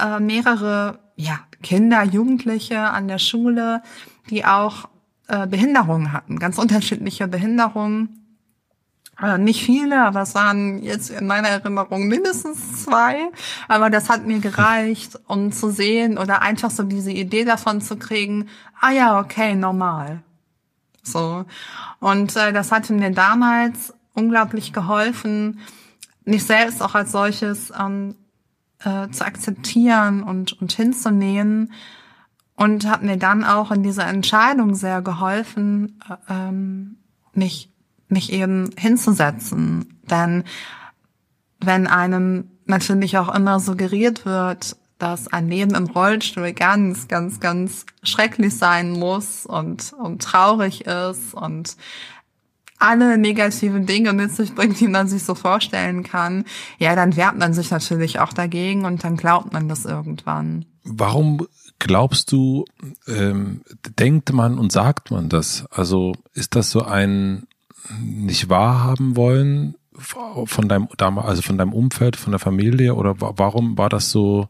[0.00, 3.82] äh, mehrere ja, Kinder, Jugendliche an der Schule,
[4.30, 4.88] die auch
[5.28, 8.18] äh, Behinderungen hatten, ganz unterschiedliche Behinderungen.
[9.20, 13.30] Äh, nicht viele, aber es waren jetzt in meiner Erinnerung mindestens zwei.
[13.66, 17.96] Aber das hat mir gereicht, um zu sehen oder einfach so diese Idee davon zu
[17.96, 18.48] kriegen,
[18.80, 20.22] ah ja, okay, normal.
[21.02, 21.44] So.
[22.00, 25.60] Und äh, das hatte mir damals unglaublich geholfen,
[26.24, 28.14] mich selbst auch als solches ähm,
[28.84, 31.72] äh, zu akzeptieren und, und hinzunehmen
[32.56, 36.96] und hat mir dann auch in dieser Entscheidung sehr geholfen, äh, ähm,
[37.32, 37.70] mich,
[38.08, 40.00] mich eben hinzusetzen.
[40.10, 40.44] Denn
[41.60, 47.86] wenn einem natürlich auch immer suggeriert wird, dass ein Leben im Rollstuhl ganz, ganz, ganz
[48.02, 51.76] schrecklich sein muss und, und traurig ist und
[52.78, 56.44] alle negativen Dinge mit sich bringt, die man sich so vorstellen kann,
[56.78, 60.64] ja, dann wehrt man sich natürlich auch dagegen und dann glaubt man das irgendwann.
[60.84, 61.46] Warum
[61.78, 62.64] glaubst du,
[63.06, 63.62] ähm,
[63.98, 65.66] denkt man und sagt man das?
[65.70, 67.46] Also ist das so ein
[68.00, 70.88] nicht wahrhaben wollen von deinem,
[71.18, 74.48] also von deinem Umfeld, von der Familie oder warum war das so,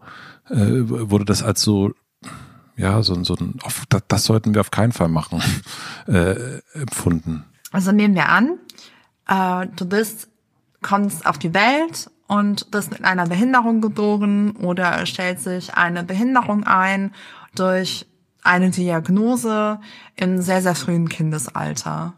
[0.51, 1.93] äh, wurde das als so
[2.77, 3.59] ja, so, so ein,
[4.07, 5.43] das, sollten wir auf keinen Fall machen,
[6.07, 7.45] äh, empfunden.
[7.73, 8.59] Also nehmen wir an,
[9.29, 10.29] äh, du bist,
[10.83, 16.65] kommst auf die Welt und bist mit einer Behinderung geboren oder stellt sich eine Behinderung
[16.65, 17.13] ein
[17.55, 18.07] durch
[18.43, 19.81] eine Diagnose
[20.17, 22.15] im sehr, sehr frühen Kindesalter.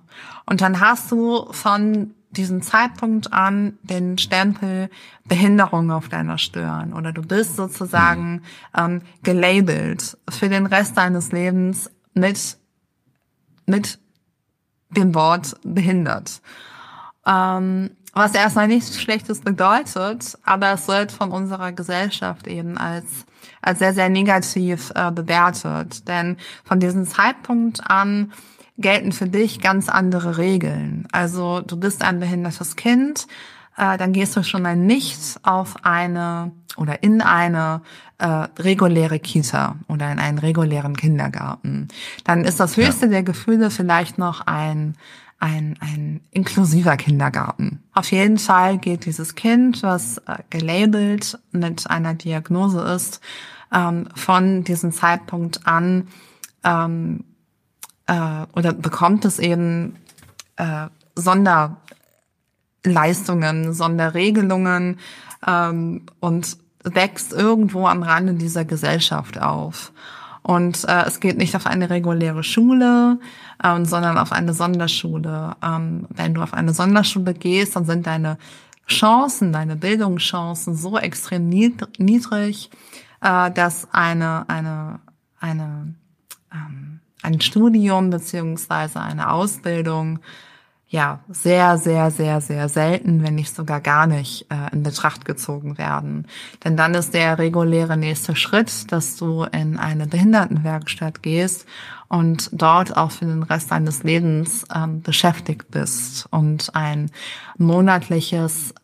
[0.46, 4.90] Und dann hast du von diesem Zeitpunkt an den Stempel
[5.24, 8.42] Behinderung auf deiner Stirn oder du bist sozusagen
[8.76, 12.56] ähm, gelabelt für den Rest deines Lebens mit,
[13.66, 13.98] mit
[14.90, 16.40] dem Wort behindert.
[17.26, 23.06] Ähm, was erstmal nichts Schlechtes bedeutet, aber es wird von unserer Gesellschaft eben als,
[23.62, 26.08] als sehr, sehr negativ äh, bewertet.
[26.08, 28.32] Denn von diesem Zeitpunkt an
[28.78, 31.06] gelten für dich ganz andere Regeln.
[31.12, 33.26] Also du bist ein behindertes Kind,
[33.76, 37.82] äh, dann gehst du schon mal nicht auf eine oder in eine
[38.20, 41.88] äh, reguläre Kita oder in einen regulären Kindergarten.
[42.24, 43.12] Dann ist das höchste ja.
[43.12, 44.94] der Gefühle vielleicht noch ein
[45.42, 47.82] ein, ein inklusiver Kindergarten.
[47.94, 53.22] Auf jeden Fall geht dieses Kind, was äh, gelabelt mit einer Diagnose ist,
[53.72, 56.08] ähm, von diesem Zeitpunkt an
[56.62, 57.24] ähm,
[58.06, 59.96] äh, oder bekommt es eben
[60.56, 64.98] äh, Sonderleistungen, Sonderregelungen
[65.46, 69.92] ähm, und wächst irgendwo am Rande dieser Gesellschaft auf.
[70.42, 73.18] Und äh, es geht nicht auf eine reguläre Schule,
[73.62, 75.56] ähm, sondern auf eine Sonderschule.
[75.62, 78.38] Ähm, wenn du auf eine Sonderschule gehst, dann sind deine
[78.86, 82.70] Chancen, deine Bildungschancen so extrem niedrig,
[83.20, 85.00] äh, dass eine, eine,
[85.40, 85.94] eine,
[86.52, 90.20] ähm, ein Studium beziehungsweise eine Ausbildung
[90.92, 95.78] ja, sehr, sehr, sehr, sehr selten, wenn nicht sogar gar nicht äh, in Betracht gezogen
[95.78, 96.26] werden.
[96.64, 101.64] Denn dann ist der reguläre nächste Schritt, dass du in eine Behindertenwerkstatt gehst
[102.08, 107.12] und dort auch für den Rest deines Lebens ähm, beschäftigt bist und ein
[107.56, 108.74] monatliches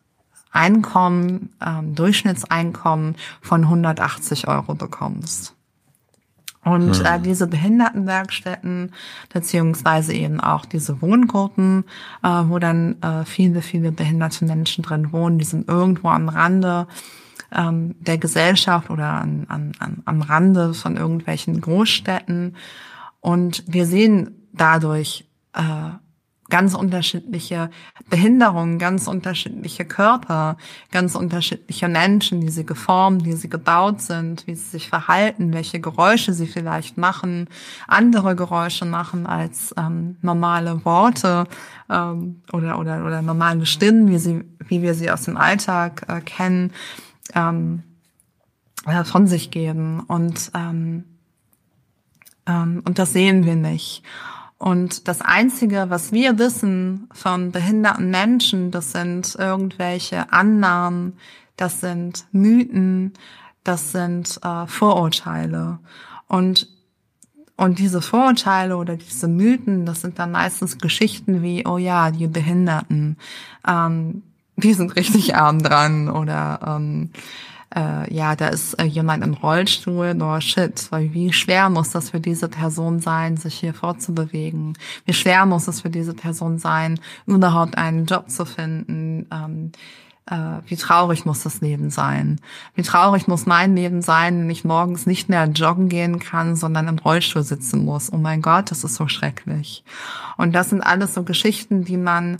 [0.51, 5.56] Einkommen, ähm, Durchschnittseinkommen von 180 Euro bekommst.
[6.67, 8.91] Und äh, diese Behindertenwerkstätten
[9.31, 11.85] beziehungsweise eben auch diese Wohngruppen,
[12.23, 16.87] äh, wo dann äh, viele, viele behinderte Menschen drin wohnen, die sind irgendwo am Rande
[17.55, 22.57] ähm, der Gesellschaft oder an, an, an, am Rande von irgendwelchen Großstädten.
[23.21, 25.61] Und wir sehen dadurch äh,
[26.49, 27.69] ganz unterschiedliche
[28.09, 30.57] Behinderungen, ganz unterschiedliche Körper,
[30.91, 35.79] ganz unterschiedliche Menschen, wie sie geformt, wie sie gebaut sind, wie sie sich verhalten, welche
[35.79, 37.49] Geräusche sie vielleicht machen,
[37.87, 41.47] andere Geräusche machen als ähm, normale Worte
[41.89, 46.21] ähm, oder, oder, oder normale Stimmen, wie, sie, wie wir sie aus dem Alltag äh,
[46.21, 46.71] kennen,
[47.35, 47.83] ähm,
[48.85, 49.99] äh, von sich geben.
[50.01, 51.03] Und, ähm,
[52.45, 54.03] ähm, und das sehen wir nicht.
[54.59, 61.13] Und das Einzige, was wir wissen von behinderten Menschen, das sind irgendwelche Annahmen,
[61.57, 63.13] das sind Mythen,
[63.63, 65.79] das sind äh, Vorurteile.
[66.27, 66.67] Und,
[67.55, 72.27] und diese Vorurteile oder diese Mythen, das sind dann meistens Geschichten wie, oh ja, die
[72.27, 73.17] Behinderten,
[73.67, 74.23] ähm,
[74.55, 77.11] die sind richtig arm dran oder ähm,
[77.75, 82.11] äh, ja, da ist äh, jemand im Rollstuhl, no shit, weil wie schwer muss das
[82.11, 84.77] für diese Person sein, sich hier fortzubewegen?
[85.05, 89.27] Wie schwer muss es für diese Person sein, überhaupt einen Job zu finden?
[89.31, 89.71] Ähm,
[90.29, 92.39] äh, wie traurig muss das Leben sein?
[92.75, 96.87] Wie traurig muss mein Leben sein, wenn ich morgens nicht mehr joggen gehen kann, sondern
[96.87, 98.11] im Rollstuhl sitzen muss?
[98.11, 99.83] Oh mein Gott, das ist so schrecklich.
[100.37, 102.37] Und das sind alles so Geschichten, die man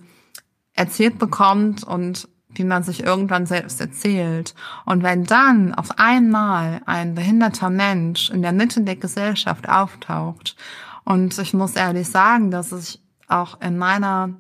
[0.74, 4.56] erzählt bekommt und die man sich irgendwann selbst erzählt.
[4.86, 10.56] Und wenn dann auf einmal ein behinderter Mensch in der Mitte der Gesellschaft auftaucht,
[11.04, 14.32] und ich muss ehrlich sagen, dass ich auch in meiner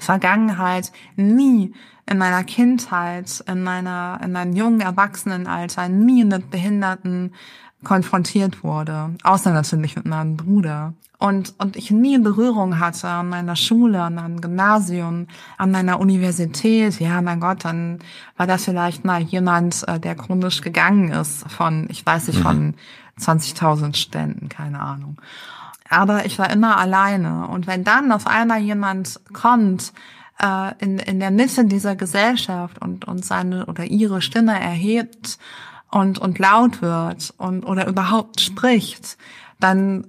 [0.00, 1.72] Vergangenheit nie
[2.06, 7.32] in meiner Kindheit, in meiner, in meinem jungen Erwachsenenalter nie mit Behinderten
[7.84, 9.14] konfrontiert wurde.
[9.22, 10.94] Außer natürlich mit meinem Bruder.
[11.18, 15.26] Und, und ich nie Berührung hatte an meiner Schule, an einem Gymnasium,
[15.58, 16.98] an meiner Universität.
[16.98, 17.98] Ja, mein Gott, dann
[18.36, 22.74] war das vielleicht mal jemand, äh, der chronisch gegangen ist von, ich weiß nicht, von
[23.18, 23.94] 20.000 mhm.
[23.94, 25.18] Ständen, keine Ahnung.
[25.90, 27.48] Aber ich war immer alleine.
[27.48, 29.92] Und wenn dann auf einmal jemand kommt,
[30.40, 35.38] äh, in, in der Mitte dieser Gesellschaft und, und seine oder ihre Stimme erhebt
[35.90, 39.18] und, und laut wird und, oder überhaupt spricht,
[39.58, 40.06] dann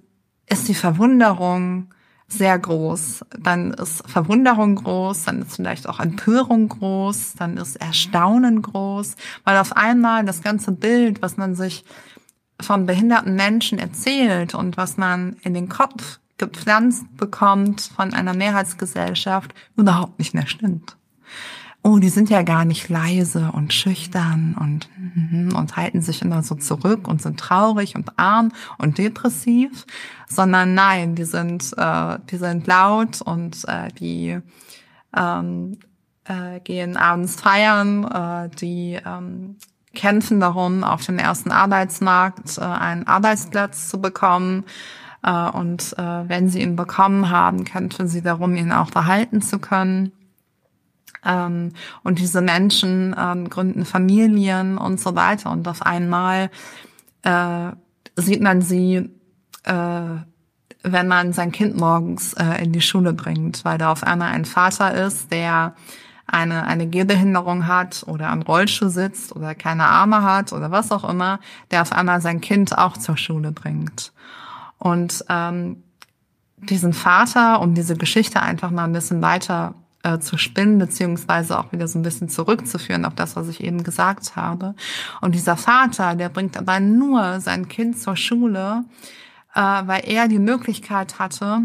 [0.48, 1.90] ist die Verwunderung
[2.28, 3.26] sehr groß.
[3.40, 9.58] Dann ist Verwunderung groß, dann ist vielleicht auch Empörung groß, dann ist Erstaunen groß, weil
[9.58, 11.84] auf einmal das ganze Bild, was man sich
[12.62, 19.54] von behinderten Menschen erzählt und was man in den Kopf gepflanzt bekommt von einer Mehrheitsgesellschaft,
[19.76, 20.98] überhaupt nicht mehr stimmt.
[21.84, 26.44] Oh, die sind ja gar nicht leise und schüchtern und, mhm, und halten sich immer
[26.44, 29.88] so zurück und sind traurig und arm und depressiv,
[30.28, 34.40] sondern nein, die sind, äh, die sind laut und äh, die
[35.18, 35.80] ähm,
[36.26, 39.58] äh, gehen abends feiern, äh, die ähm,
[39.94, 44.66] kämpfen darum, auf dem ersten Arbeitsmarkt äh, einen Arbeitsplatz zu bekommen.
[45.24, 49.60] Äh, und äh, wenn sie ihn bekommen haben, kämpfen sie darum, ihn auch behalten zu
[49.60, 50.12] können.
[51.26, 51.74] Ähm,
[52.04, 55.52] und diese Menschen ähm, gründen Familien und so weiter.
[55.52, 56.50] Und auf einmal
[57.24, 57.72] äh,
[58.16, 59.10] sieht man sie,
[59.64, 60.04] äh,
[60.84, 64.46] wenn man sein Kind morgens äh, in die Schule bringt, weil da auf einmal ein
[64.46, 65.76] Vater ist, der
[66.32, 71.08] eine, eine Gehbehinderung hat oder am Rollstuhl sitzt oder keine Arme hat oder was auch
[71.08, 71.40] immer,
[71.72, 74.12] der auf einmal sein Kind auch zur Schule bringt.
[74.78, 75.84] Und ähm,
[76.58, 81.72] diesen Vater, um diese Geschichte einfach mal ein bisschen weiter äh, zu spinnen, beziehungsweise auch
[81.72, 84.76] wieder so ein bisschen zurückzuführen auf das, was ich eben gesagt habe.
[85.22, 88.86] Und dieser Vater, der bringt aber nur sein Kind zur Schule,
[89.54, 91.64] äh, weil er die Möglichkeit hatte,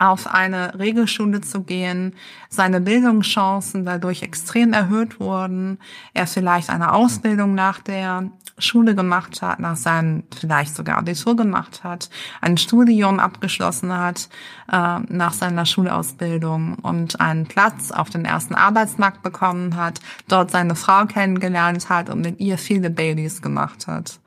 [0.00, 2.14] auf eine Regelschule zu gehen,
[2.48, 5.78] seine Bildungschancen dadurch extrem erhöht wurden,
[6.14, 11.84] er vielleicht eine Ausbildung nach der Schule gemacht hat, nach seinem vielleicht sogar Abitur gemacht
[11.84, 12.08] hat,
[12.40, 14.28] ein Studium abgeschlossen hat
[14.72, 20.76] äh, nach seiner Schulausbildung und einen Platz auf den ersten Arbeitsmarkt bekommen hat, dort seine
[20.76, 24.18] Frau kennengelernt hat und mit ihr viele Babys gemacht hat.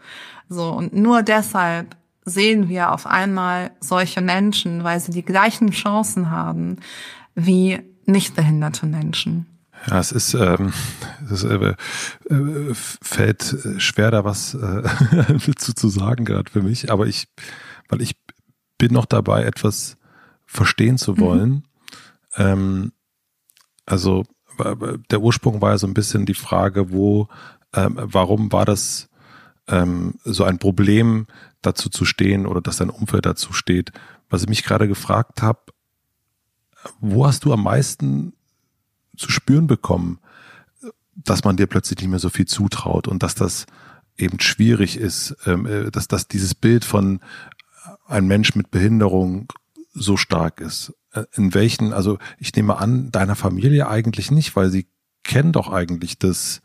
[0.49, 6.29] So und nur deshalb sehen wir auf einmal solche Menschen, weil sie die gleichen Chancen
[6.31, 6.77] haben
[7.36, 9.47] wie nicht behinderte Menschen.
[9.88, 10.71] Ja, es ist, ähm,
[11.29, 11.75] es äh,
[12.29, 17.27] äh, fällt schwer, da was äh, zu, zu sagen gerade für mich, aber ich,
[17.89, 18.15] weil ich
[18.77, 19.97] bin noch dabei, etwas
[20.45, 21.49] verstehen zu wollen.
[21.49, 21.63] Mhm.
[22.38, 22.91] Ähm,
[23.86, 24.23] also
[25.09, 27.27] der Ursprung war ja so ein bisschen die Frage, wo,
[27.73, 29.09] ähm, warum war das
[29.67, 31.27] ähm, so ein Problem,
[31.65, 33.91] dazu zu stehen oder dass dein Umfeld dazu steht.
[34.30, 35.60] Was ich mich gerade gefragt habe,
[36.99, 38.34] wo hast du am meisten
[39.17, 40.19] zu spüren bekommen,
[41.15, 43.65] dass man dir plötzlich nicht mehr so viel zutraut und dass das
[44.17, 47.19] eben schwierig ist, ähm, äh, dass, dass dieses Bild von
[48.08, 49.52] ein Mensch mit Behinderung
[49.93, 50.93] so stark ist.
[51.12, 54.88] Äh, in welchen, also ich nehme an, deiner Familie eigentlich nicht, weil sie
[55.23, 56.62] kennen doch eigentlich das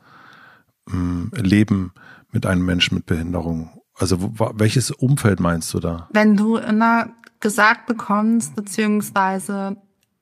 [0.90, 1.92] ähm, Leben
[2.32, 6.08] mit einem Menschen mit Behinderung also welches Umfeld meinst du da?
[6.12, 7.08] Wenn du immer
[7.40, 9.76] gesagt bekommst, beziehungsweise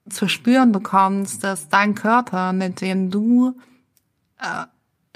[0.08, 3.56] zu spüren bekommst, dass dein Körper, mit dem du
[4.38, 4.64] äh,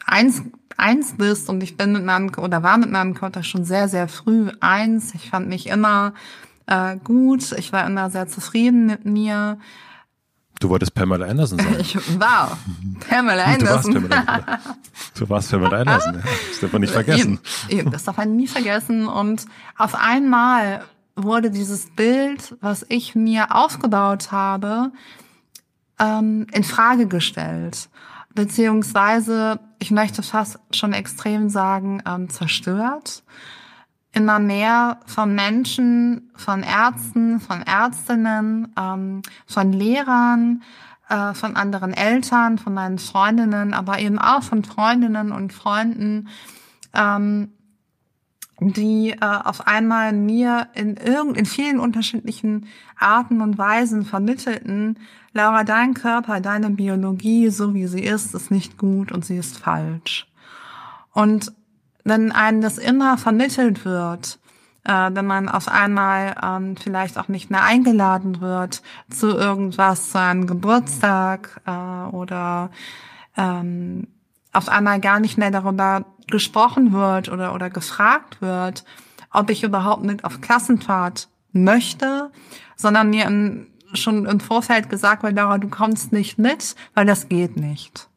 [0.05, 0.42] eins,
[0.77, 4.09] eins bist, und ich bin mit meinem oder war mit meinem Körper schon sehr, sehr
[4.09, 5.14] früh eins.
[5.14, 6.14] Ich fand mich immer
[6.66, 9.59] äh, gut, ich war immer sehr zufrieden mit mir.
[10.61, 11.77] Du wolltest Pamela Anderson sein.
[11.81, 12.57] Ich war
[13.09, 13.94] Pamela Anderson.
[13.94, 14.59] Du warst Pamela,
[15.14, 16.23] du warst Pamela Anderson.
[16.51, 17.40] Das darf man nicht vergessen.
[17.90, 19.09] Das darf man nie vergessen.
[19.09, 19.46] Und
[19.79, 20.85] auf einmal
[21.16, 24.92] wurde dieses Bild, was ich mir aufgebaut habe,
[25.99, 27.88] ähm, in Frage gestellt.
[28.35, 33.23] Beziehungsweise, ich möchte fast schon extrem sagen, ähm, zerstört
[34.12, 40.62] immer mehr von Menschen, von Ärzten, von Ärztinnen, ähm, von Lehrern,
[41.09, 46.29] äh, von anderen Eltern, von meinen Freundinnen, aber eben auch von Freundinnen und Freunden,
[46.92, 47.53] ähm,
[48.61, 52.66] die äh, auf einmal mir in irgend in vielen unterschiedlichen
[52.99, 54.99] Arten und Weisen vermittelten,
[55.33, 59.59] Laura, dein Körper, deine Biologie, so wie sie ist, ist nicht gut und sie ist
[59.59, 60.26] falsch.
[61.12, 61.53] Und
[62.05, 64.38] wenn einem das immer vermittelt wird,
[64.84, 70.18] äh, wenn man auf einmal ähm, vielleicht auch nicht mehr eingeladen wird zu irgendwas, zu
[70.18, 72.70] einem Geburtstag äh, oder
[73.36, 74.07] ähm,
[74.53, 78.84] auf einmal gar nicht mehr darüber gesprochen wird oder, oder gefragt wird,
[79.32, 82.30] ob ich überhaupt mit auf Klassenfahrt möchte,
[82.76, 87.28] sondern mir in, schon im Vorfeld gesagt wird, Laura, du kommst nicht mit, weil das
[87.28, 88.09] geht nicht.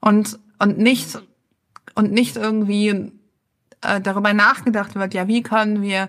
[0.00, 1.20] Und, und nicht,
[1.98, 3.10] und nicht irgendwie
[3.80, 6.08] äh, darüber nachgedacht wird, ja, wie können wir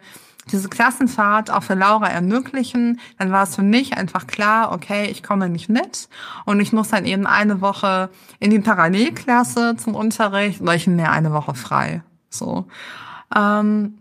[0.51, 5.23] diese Klassenfahrt auch für Laura ermöglichen, dann war es für mich einfach klar, okay, ich
[5.23, 6.07] komme nicht mit
[6.45, 8.09] und ich muss dann eben eine Woche
[8.39, 12.03] in die Parallelklasse zum Unterricht, weil ich mir eine Woche frei.
[12.29, 12.67] So.
[13.35, 13.97] Ähm,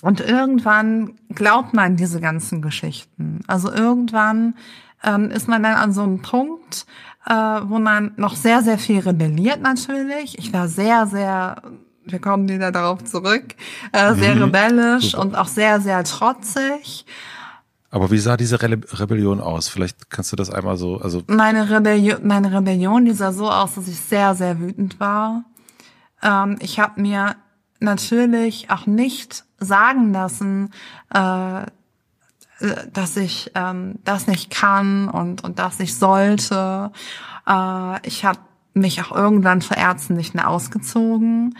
[0.00, 3.40] und irgendwann glaubt man diese ganzen Geschichten.
[3.46, 4.54] Also irgendwann
[5.04, 6.86] ähm, ist man dann an so einem Punkt,
[7.26, 10.38] äh, wo man noch sehr, sehr viel rebelliert natürlich.
[10.38, 11.62] Ich war sehr, sehr
[12.06, 13.54] wir kommen wieder darauf zurück,
[13.92, 14.42] äh, sehr mhm.
[14.42, 15.22] rebellisch Super.
[15.22, 17.06] und auch sehr, sehr trotzig.
[17.90, 19.68] Aber wie sah diese Re Rebellion aus?
[19.68, 21.22] Vielleicht kannst du das einmal so, also.
[21.28, 25.44] Meine Rebellion, meine Rebellion, die sah so aus, dass ich sehr, sehr wütend war.
[26.22, 27.36] Ähm, ich habe mir
[27.80, 30.70] natürlich auch nicht sagen lassen,
[31.12, 31.66] äh,
[32.92, 36.92] dass ich ähm, das nicht kann und, und das nicht sollte.
[37.46, 38.38] Äh, ich habe
[38.74, 41.56] mich auch irgendwann vor Ärzten nicht mehr ausgezogen.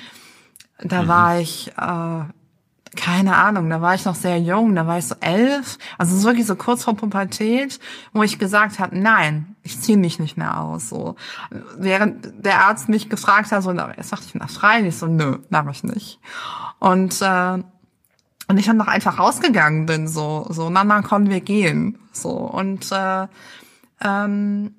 [0.78, 1.08] Da mhm.
[1.08, 2.24] war ich, äh,
[2.96, 5.78] keine Ahnung, da war ich noch sehr jung, da war ich so elf.
[5.98, 7.80] Also es ist wirklich so kurz vor Pubertät,
[8.12, 10.88] wo ich gesagt habe, nein, ich ziehe mich nicht mehr aus.
[10.88, 11.16] So
[11.76, 15.38] während der Arzt mich gefragt hat, so, er sagt ich na frei, ich so, nö,
[15.50, 16.20] mache ich nicht.
[16.78, 17.62] Und äh,
[18.54, 22.92] und ich dann noch einfach rausgegangen bin, so so, Mama, komm, wir gehen, so und
[22.92, 23.26] äh,
[24.00, 24.76] ähm,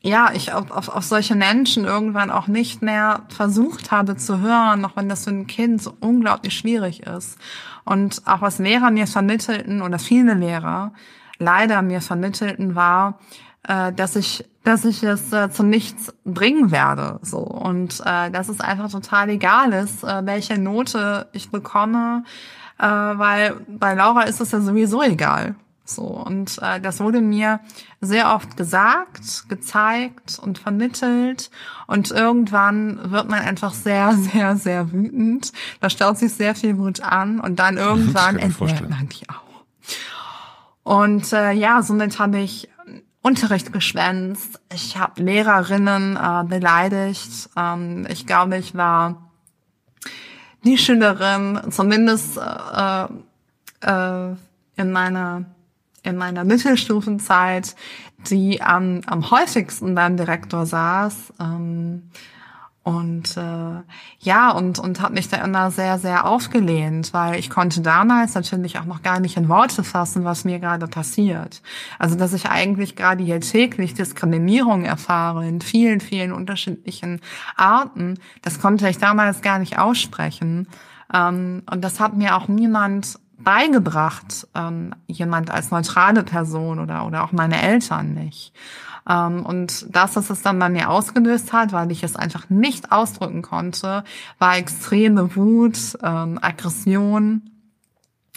[0.00, 4.82] ja, ich auf, auf, auf solche Menschen irgendwann auch nicht mehr versucht habe zu hören,
[4.86, 7.36] auch wenn das für ein Kind so unglaublich schwierig ist.
[7.84, 10.94] Und auch was Lehrer mir vermittelten oder viele Lehrer
[11.38, 13.18] leider mir vermittelten war,
[13.68, 18.48] äh, dass ich dass ich es äh, zu nichts bringen werde so und äh, dass
[18.48, 22.24] es einfach total egal ist, äh, welche Note ich bekomme,
[22.78, 25.54] äh, weil bei Laura ist es ja sowieso egal.
[25.86, 27.60] So, und äh, das wurde mir
[28.00, 31.50] sehr oft gesagt, gezeigt und vermittelt.
[31.86, 35.52] Und irgendwann wird man einfach sehr, sehr, sehr wütend.
[35.80, 39.44] Da staut sich sehr viel Wut an und dann irgendwann entwirrt man die auch.
[40.82, 42.68] Und äh, ja, somit habe ich
[43.20, 44.60] Unterricht geschwänzt.
[44.72, 47.50] Ich habe Lehrerinnen äh, beleidigt.
[47.56, 49.23] Ähm, ich glaube, ich war
[50.64, 53.04] die Schülerin, zumindest äh,
[53.82, 54.34] äh,
[54.76, 55.44] in meiner
[56.04, 57.74] in meiner Mittelstufenzeit,
[58.28, 61.32] die am, am häufigsten beim Direktor saß.
[61.40, 62.10] Ähm,
[62.84, 63.82] und äh,
[64.20, 68.78] ja, und, und habe mich da immer sehr, sehr aufgelehnt, weil ich konnte damals natürlich
[68.78, 71.62] auch noch gar nicht in Worte fassen, was mir gerade passiert.
[71.98, 77.22] Also dass ich eigentlich gerade hier täglich Diskriminierung erfahre in vielen, vielen unterschiedlichen
[77.56, 80.68] Arten, das konnte ich damals gar nicht aussprechen.
[81.12, 87.24] Ähm, und das hat mir auch niemand beigebracht, ähm, jemand als neutrale Person oder, oder
[87.24, 88.52] auch meine Eltern nicht.
[89.08, 92.92] Ähm, und das, was es dann bei mir ausgelöst hat, weil ich es einfach nicht
[92.92, 94.04] ausdrücken konnte,
[94.38, 97.50] war extreme Wut, ähm, Aggression.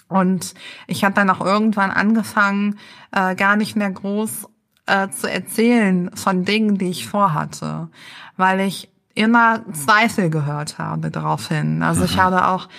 [0.09, 0.53] Und
[0.87, 2.79] ich habe dann auch irgendwann angefangen,
[3.11, 4.47] äh, gar nicht mehr groß
[4.85, 7.89] äh, zu erzählen von Dingen, die ich vorhatte,
[8.37, 11.81] weil ich immer Zweifel gehört habe daraufhin.
[11.81, 12.21] Also ich mhm.
[12.21, 12.69] habe auch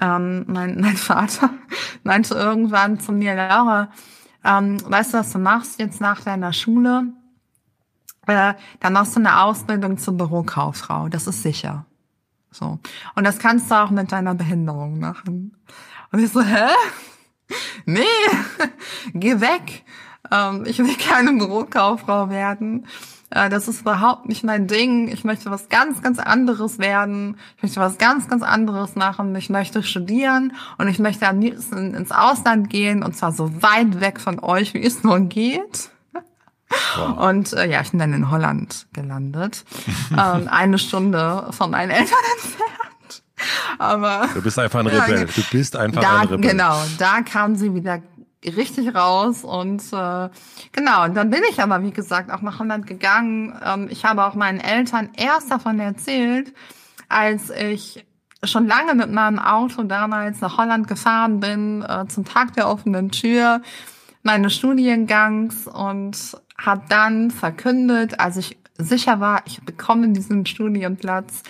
[0.00, 1.50] ähm, mein, mein Vater
[2.02, 3.90] meinte irgendwann zu mir, Laura,
[4.44, 7.12] ähm, weißt du, was du machst jetzt nach deiner Schule?
[8.26, 11.08] Äh, dann machst du eine Ausbildung zur Bürokauffrau.
[11.08, 11.86] Das ist sicher.
[12.50, 12.78] So.
[13.14, 15.56] Und das kannst du auch mit deiner Behinderung machen.
[16.12, 16.68] Und ich so, hä?
[17.84, 18.02] Nee,
[19.14, 19.84] geh weg.
[20.30, 22.86] Ähm, ich will keine Bürokauffrau werden.
[23.30, 25.08] Äh, das ist überhaupt nicht mein Ding.
[25.08, 27.36] Ich möchte was ganz, ganz anderes werden.
[27.56, 29.34] Ich möchte was ganz, ganz anderes machen.
[29.34, 34.00] Ich möchte studieren und ich möchte am liebsten ins Ausland gehen und zwar so weit
[34.00, 35.90] weg von euch, wie es nur geht.
[36.96, 37.28] Wow.
[37.28, 39.64] Und äh, ja, ich bin dann in Holland gelandet.
[40.10, 43.22] ähm, eine Stunde von meinen Eltern entfernt.
[43.78, 45.26] Aber du bist einfach ein Rebell.
[45.26, 46.50] Du bist einfach da, ein Rebell.
[46.50, 48.00] Genau, da kam sie wieder
[48.44, 50.28] richtig raus und äh,
[50.72, 53.58] genau, und dann bin ich aber, wie gesagt, auch nach Holland gegangen.
[53.64, 56.52] Ähm, ich habe auch meinen Eltern erst davon erzählt,
[57.08, 58.04] als ich
[58.44, 63.10] schon lange mit meinem Auto damals nach Holland gefahren bin, äh, zum Tag der offenen
[63.10, 63.62] Tür
[64.22, 71.42] meines Studiengangs und habe dann verkündet, als ich sicher war, ich bekomme diesen Studienplatz,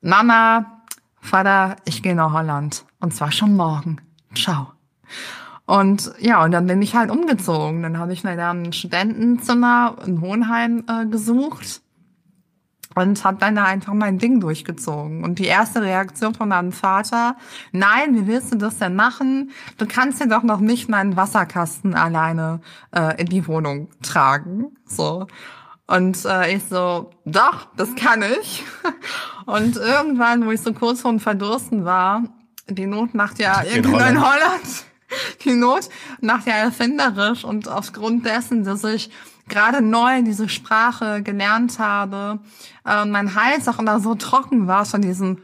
[0.00, 0.82] Mama,
[1.20, 2.84] Vater, ich gehe nach Holland.
[3.00, 4.00] Und zwar schon morgen.
[4.34, 4.72] Ciao.
[5.66, 7.82] Und ja, und dann bin ich halt umgezogen.
[7.82, 11.82] Dann habe ich mir dann ein Studentenzimmer in Hohenheim äh, gesucht
[12.94, 15.22] und habe dann da einfach mein Ding durchgezogen.
[15.22, 17.36] Und die erste Reaktion von meinem Vater,
[17.72, 19.50] nein, wie willst du das denn machen?
[19.78, 22.60] Du kannst ja doch noch nicht meinen Wasserkasten alleine
[22.94, 24.76] äh, in die Wohnung tragen.
[24.84, 25.26] So.
[25.86, 28.64] Und äh, ich so, doch, das kann ich.
[29.46, 32.24] Und irgendwann, wo ich so kurz vorm Verdursten war,
[32.68, 33.86] die Not macht ja Holland.
[33.86, 34.84] in Holland
[35.44, 35.88] die Not
[36.20, 39.10] macht ja erfinderisch und aufgrund dessen, dass ich
[39.48, 42.38] gerade neu diese Sprache gelernt habe,
[42.86, 45.38] äh, mein Hals auch immer so trocken war von diesem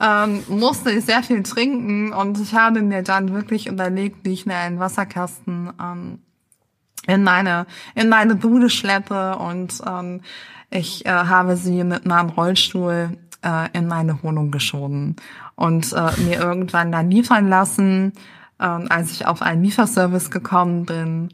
[0.00, 4.46] ähm, musste ich sehr viel trinken und ich habe mir dann wirklich überlegt, wie ich
[4.46, 6.18] mir einen Wasserkasten ähm,
[7.06, 10.20] in meine in meine Bude schleppe und ähm,
[10.70, 15.16] ich äh, habe sie mit meinem Rollstuhl äh, in meine Wohnung geschoben
[15.54, 18.12] und äh, mir irgendwann dann liefern lassen
[18.60, 21.28] ähm, als ich auf einen Lieferservice gekommen bin.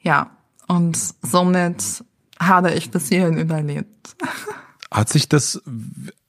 [0.00, 0.30] Ja,
[0.66, 2.04] und somit
[2.40, 4.16] habe ich bis hierhin überlebt.
[4.90, 5.62] Hat sich das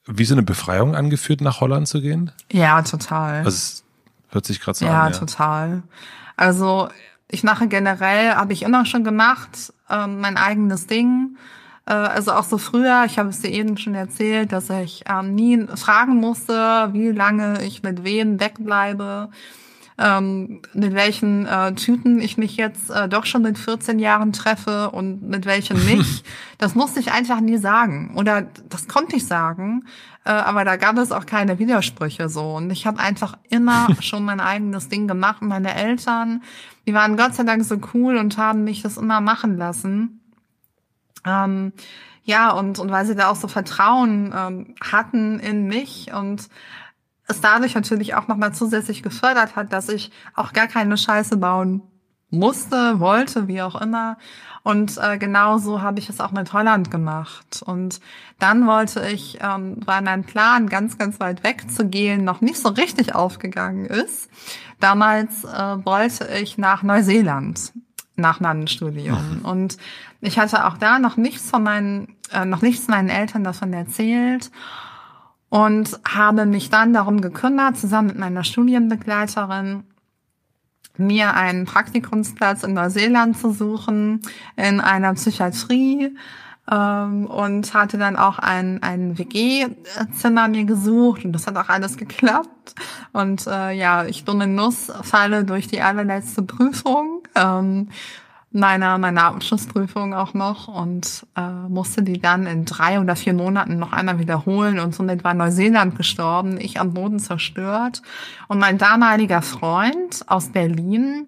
[0.06, 2.30] wie so eine Befreiung angeführt, nach Holland zu gehen?
[2.52, 3.38] Ja, total.
[3.38, 3.84] Also es
[4.28, 5.12] hört sich gerade so ja, an.
[5.12, 5.82] Ja, total.
[6.36, 6.88] Also
[7.28, 11.36] ich mache generell, habe ich immer schon gemacht, ähm, mein eigenes Ding.
[11.86, 15.34] Äh, also auch so früher, ich habe es dir eben schon erzählt, dass ich ähm,
[15.34, 19.30] nie fragen musste, wie lange ich mit wem wegbleibe
[19.98, 24.90] ähm, mit welchen äh, Typen ich mich jetzt äh, doch schon mit 14 Jahren treffe
[24.90, 26.24] und mit welchen nicht.
[26.58, 28.12] das musste ich einfach nie sagen.
[28.16, 29.84] Oder das konnte ich sagen,
[30.24, 32.56] äh, aber da gab es auch keine Widersprüche so.
[32.56, 35.40] Und ich habe einfach immer schon mein eigenes Ding gemacht.
[35.40, 36.42] Meine Eltern,
[36.86, 40.20] die waren Gott sei Dank so cool und haben mich das immer machen lassen.
[41.24, 41.72] Ähm,
[42.24, 46.48] ja, und, und weil sie da auch so Vertrauen ähm, hatten in mich und
[47.26, 51.82] es dadurch natürlich auch nochmal zusätzlich gefördert hat, dass ich auch gar keine Scheiße bauen
[52.30, 54.18] musste, wollte, wie auch immer.
[54.62, 57.62] Und äh, genau so habe ich es auch mit Holland gemacht.
[57.64, 58.00] Und
[58.40, 62.58] dann wollte ich, ähm, weil mein Plan, ganz, ganz weit weg zu gehen, noch nicht
[62.58, 64.28] so richtig aufgegangen ist.
[64.80, 67.72] Damals äh, wollte ich nach Neuseeland
[68.16, 69.40] nach meinem Studium.
[69.42, 69.76] Und
[70.20, 74.50] ich hatte auch da noch nichts von meinen, äh, noch nichts meinen Eltern davon erzählt
[75.48, 79.84] und habe mich dann darum gekümmert, zusammen mit meiner Studienbegleiterin,
[80.98, 84.22] mir einen Praktikumsplatz in Neuseeland zu suchen,
[84.56, 86.16] in einer Psychiatrie
[86.70, 91.96] ähm, und hatte dann auch ein, ein WG-Zimmer mir gesucht und das hat auch alles
[91.96, 92.74] geklappt.
[93.12, 97.22] Und äh, ja, ich bin in Nuss, falle durch die allerletzte Prüfung.
[97.34, 97.90] Ähm,
[98.52, 103.78] meiner, meiner Abschlussprüfung auch noch und äh, musste die dann in drei oder vier Monaten
[103.78, 108.02] noch einmal wiederholen und somit war Neuseeland gestorben, ich am Boden zerstört.
[108.48, 111.26] Und mein damaliger Freund aus Berlin,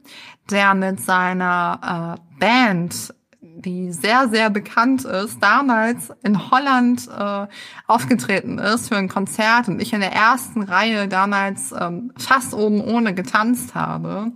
[0.51, 7.47] der mit seiner äh, Band die sehr, sehr bekannt ist, damals in Holland äh,
[7.89, 12.81] aufgetreten ist für ein Konzert und ich in der ersten Reihe damals ähm, fast oben
[12.81, 14.33] ohne getanzt habe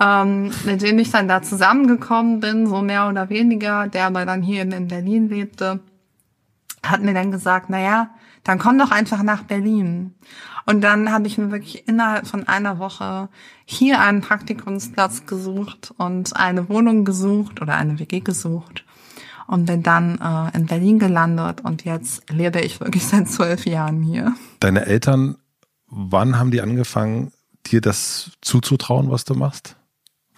[0.00, 4.42] ähm, mit dem ich dann da zusammengekommen bin, so mehr oder weniger, der aber dann
[4.42, 5.80] hier in Berlin lebte,
[6.82, 8.10] hat mir dann gesagt, na ja,
[8.44, 10.14] dann komm doch einfach nach Berlin.
[10.66, 13.28] Und dann habe ich mir wirklich innerhalb von einer Woche
[13.64, 18.84] hier einen Praktikumsplatz gesucht und eine Wohnung gesucht oder eine WG gesucht
[19.46, 24.02] und bin dann äh, in Berlin gelandet und jetzt lebe ich wirklich seit zwölf Jahren
[24.02, 24.34] hier.
[24.60, 25.38] Deine Eltern,
[25.86, 27.32] wann haben die angefangen,
[27.66, 29.77] dir das zuzutrauen, was du machst?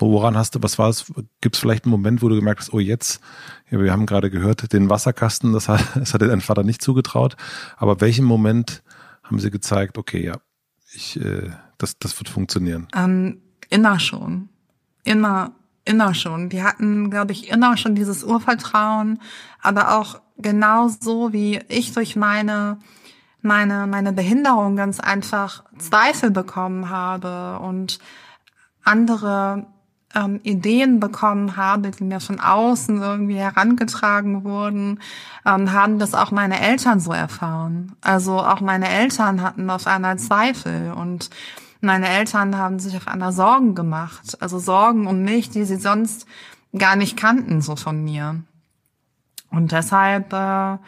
[0.00, 1.12] Woran hast du, was war es?
[1.40, 3.20] Gibt es vielleicht einen Moment, wo du gemerkt hast, oh jetzt,
[3.70, 6.82] ja, wir haben gerade gehört, den Wasserkasten, das hat, das hat dir dein Vater nicht
[6.82, 7.36] zugetraut.
[7.76, 8.82] Aber welchen Moment
[9.22, 10.38] haben sie gezeigt, okay, ja,
[10.92, 12.88] ich, äh, das, das wird funktionieren?
[12.96, 14.48] Ähm, immer schon.
[15.04, 15.52] Immer,
[15.84, 16.48] immer schon.
[16.48, 19.20] Die hatten, glaube ich, immer schon dieses Urvertrauen,
[19.62, 22.78] aber auch genauso wie ich durch meine
[23.42, 27.98] meine meine Behinderung ganz einfach Zweifel bekommen habe und
[28.84, 29.66] andere
[30.14, 35.00] ähm, Ideen bekommen habe, die mir von außen irgendwie herangetragen wurden,
[35.46, 37.92] ähm, haben das auch meine Eltern so erfahren.
[38.00, 41.30] Also auch meine Eltern hatten auf einmal Zweifel und
[41.80, 44.36] meine Eltern haben sich auf einmal Sorgen gemacht.
[44.40, 46.26] Also Sorgen um mich, die sie sonst
[46.76, 48.42] gar nicht kannten, so von mir.
[49.50, 50.78] Und deshalb äh,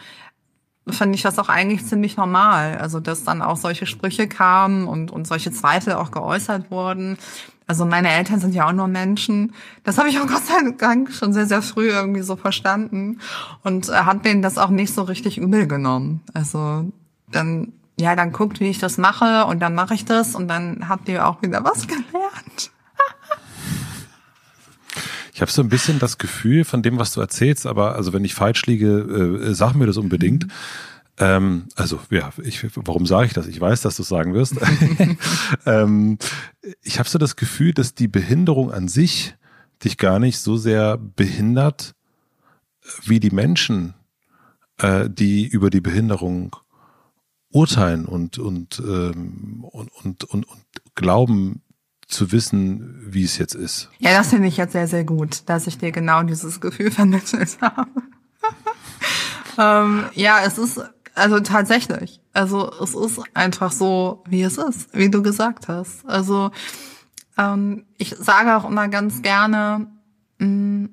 [0.89, 2.79] fand ich das auch eigentlich ziemlich normal.
[2.79, 7.19] Also, dass dann auch solche Sprüche kamen und, und solche Zweifel auch geäußert wurden.
[7.67, 9.55] Also meine Eltern sind ja auch nur Menschen.
[9.85, 13.21] Das habe ich auch Gott sei Dank schon sehr, sehr früh irgendwie so verstanden
[13.63, 16.21] und äh, hat denen das auch nicht so richtig übel genommen.
[16.35, 16.91] Also
[17.31, 20.89] dann ja, dann guckt, wie ich das mache und dann mache ich das und dann
[20.89, 22.71] habt ihr auch wieder was gelernt.
[25.35, 28.25] Ich habe so ein bisschen das Gefühl von dem, was du erzählst, aber also wenn
[28.25, 30.47] ich falsch liege, äh, sag mir das unbedingt.
[30.47, 30.53] Mhm.
[31.19, 33.47] Ähm, also ja, ich, warum sage ich das?
[33.47, 34.55] Ich weiß, dass du es sagen wirst.
[35.67, 36.19] ähm,
[36.83, 39.35] ich habe so das Gefühl, dass die Behinderung an sich
[39.85, 41.95] dich gar nicht so sehr behindert,
[43.05, 43.95] wie die Menschen,
[44.79, 46.57] äh, die über die Behinderung
[47.51, 51.63] urteilen und und, ähm, und, und, und, und glauben
[52.09, 53.91] zu wissen, wie es jetzt ist.
[53.99, 57.59] Ja, das finde ich jetzt sehr, sehr gut, dass ich dir genau dieses Gefühl vermittelt
[57.61, 57.91] habe.
[59.59, 60.81] ähm, ja, es ist
[61.15, 62.21] also tatsächlich.
[62.33, 66.07] Also es ist einfach so, wie es ist, wie du gesagt hast.
[66.07, 66.51] Also
[67.39, 69.87] ähm, ich sage auch immer ganz gerne,
[70.39, 70.89] mh, mm,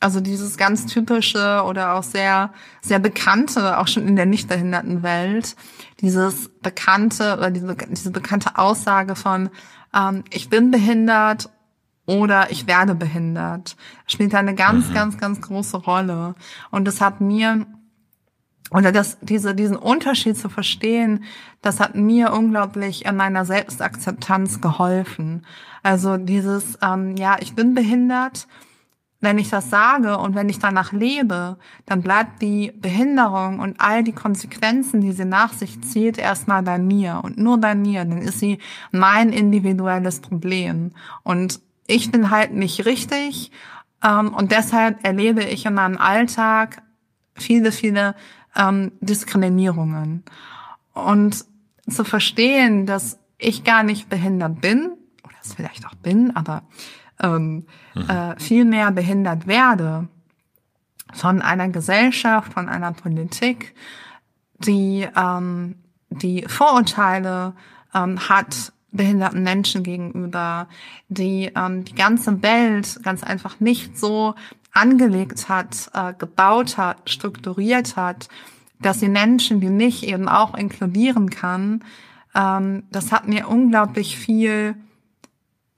[0.00, 5.02] also dieses ganz typische oder auch sehr, sehr bekannte, auch schon in der nicht behinderten
[5.02, 5.56] Welt,
[6.00, 9.48] dieses bekannte oder diese, diese bekannte Aussage von,
[9.94, 11.48] ähm, ich bin behindert
[12.04, 13.76] oder ich werde behindert,
[14.06, 14.94] spielt eine ganz, mhm.
[14.94, 16.34] ganz, ganz große Rolle.
[16.70, 17.66] Und das hat mir
[18.74, 21.22] oder das, diese, diesen Unterschied zu verstehen,
[21.62, 25.46] das hat mir unglaublich in meiner Selbstakzeptanz geholfen.
[25.84, 28.48] Also dieses, ähm, ja, ich bin behindert.
[29.20, 31.56] Wenn ich das sage und wenn ich danach lebe,
[31.86, 36.78] dann bleibt die Behinderung und all die Konsequenzen, die sie nach sich zieht, erstmal bei
[36.78, 38.04] mir und nur bei mir.
[38.04, 38.58] Dann ist sie
[38.90, 40.90] mein individuelles Problem.
[41.22, 43.52] Und ich bin halt nicht richtig.
[44.02, 46.82] Ähm, und deshalb erlebe ich in meinem Alltag
[47.36, 48.14] viele, viele
[48.56, 50.24] ähm, Diskriminierungen.
[50.92, 51.44] Und
[51.88, 54.92] zu verstehen, dass ich gar nicht behindert bin,
[55.24, 56.62] oder es vielleicht auch bin, aber
[57.20, 58.08] ähm, mhm.
[58.08, 60.08] äh, viel mehr behindert werde
[61.12, 63.74] von einer Gesellschaft, von einer Politik,
[64.58, 65.76] die ähm,
[66.10, 67.54] die Vorurteile
[67.94, 70.68] ähm, hat behinderten Menschen gegenüber,
[71.08, 74.34] die ähm, die ganze Welt ganz einfach nicht so
[74.74, 78.28] angelegt hat, äh, gebaut hat, strukturiert hat,
[78.80, 81.82] dass sie Menschen wie mich eben auch inkludieren kann,
[82.34, 84.74] ähm, das hat mir unglaublich viel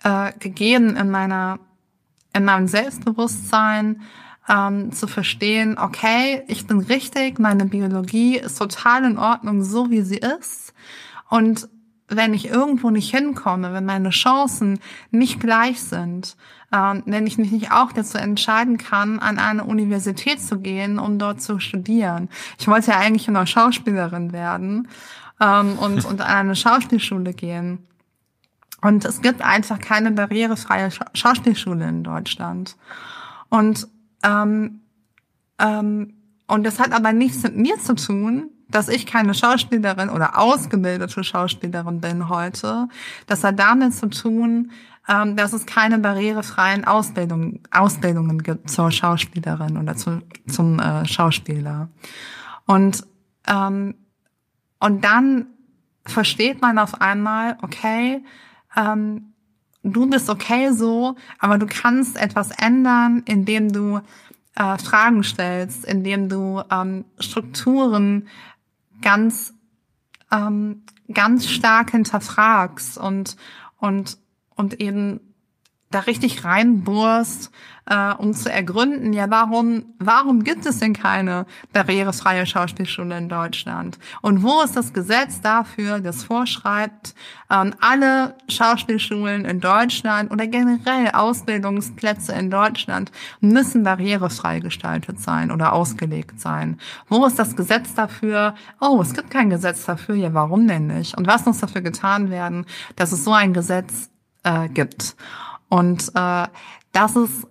[0.03, 1.59] äh, gegeben in meiner,
[2.33, 4.03] in meinem Selbstbewusstsein,
[4.49, 10.03] ähm, zu verstehen, okay, ich bin richtig, meine Biologie ist total in Ordnung, so wie
[10.03, 10.73] sie ist.
[11.29, 11.69] Und
[12.09, 14.79] wenn ich irgendwo nicht hinkomme, wenn meine Chancen
[15.11, 16.37] nicht gleich sind,
[16.73, 21.19] ähm, wenn ich mich nicht auch dazu entscheiden kann, an eine Universität zu gehen, um
[21.19, 22.29] dort zu studieren.
[22.59, 24.89] Ich wollte ja eigentlich immer Schauspielerin werden
[25.41, 27.87] ähm, und, und an eine Schauspielschule gehen.
[28.83, 32.77] Und es gibt einfach keine barrierefreie Scha Schauspielschule in Deutschland.
[33.49, 33.89] Und
[34.23, 34.81] ähm,
[35.59, 36.13] ähm,
[36.47, 41.23] und das hat aber nichts mit mir zu tun, dass ich keine Schauspielerin oder ausgebildete
[41.23, 42.89] Schauspielerin bin heute.
[43.27, 44.71] Das hat damit zu tun,
[45.09, 51.89] ähm, dass es keine barrierefreien Ausbildung, Ausbildungen gibt zur Schauspielerin oder zu, zum äh, Schauspieler.
[52.67, 53.07] Und,
[53.47, 53.95] ähm,
[54.81, 55.47] und dann
[56.05, 58.25] versteht man auf einmal, okay,
[58.77, 59.33] ähm,
[59.83, 64.01] du bist okay so, aber du kannst etwas ändern, indem du
[64.57, 68.29] äh, Fragen stellst, indem du ähm, Strukturen
[69.03, 69.55] ganz,
[70.33, 70.83] ähm,
[71.13, 73.37] ganz stark hinterfragst und,
[73.79, 74.19] und,
[74.57, 75.21] und eben
[75.91, 77.53] da richtig reinbohrst,
[77.87, 83.99] äh, um zu ergründen, ja, warum, warum gibt es denn keine barrierefreie Schauspielschule in Deutschland?
[84.21, 87.15] Und wo ist das Gesetz dafür, das vorschreibt,
[87.49, 95.73] ähm, alle Schauspielschulen in Deutschland oder generell Ausbildungsplätze in Deutschland müssen barrierefrei gestaltet sein oder
[95.73, 96.81] ausgelegt sein?
[97.09, 98.57] Wo ist das Gesetz dafür?
[98.81, 100.17] Oh, es gibt kein Gesetz dafür.
[100.17, 101.17] Ja, warum denn nicht?
[101.17, 104.11] Und was muss dafür getan werden, dass es so ein Gesetz
[104.47, 105.17] äh, gibt?
[105.69, 106.47] Und äh,
[106.93, 107.47] das ist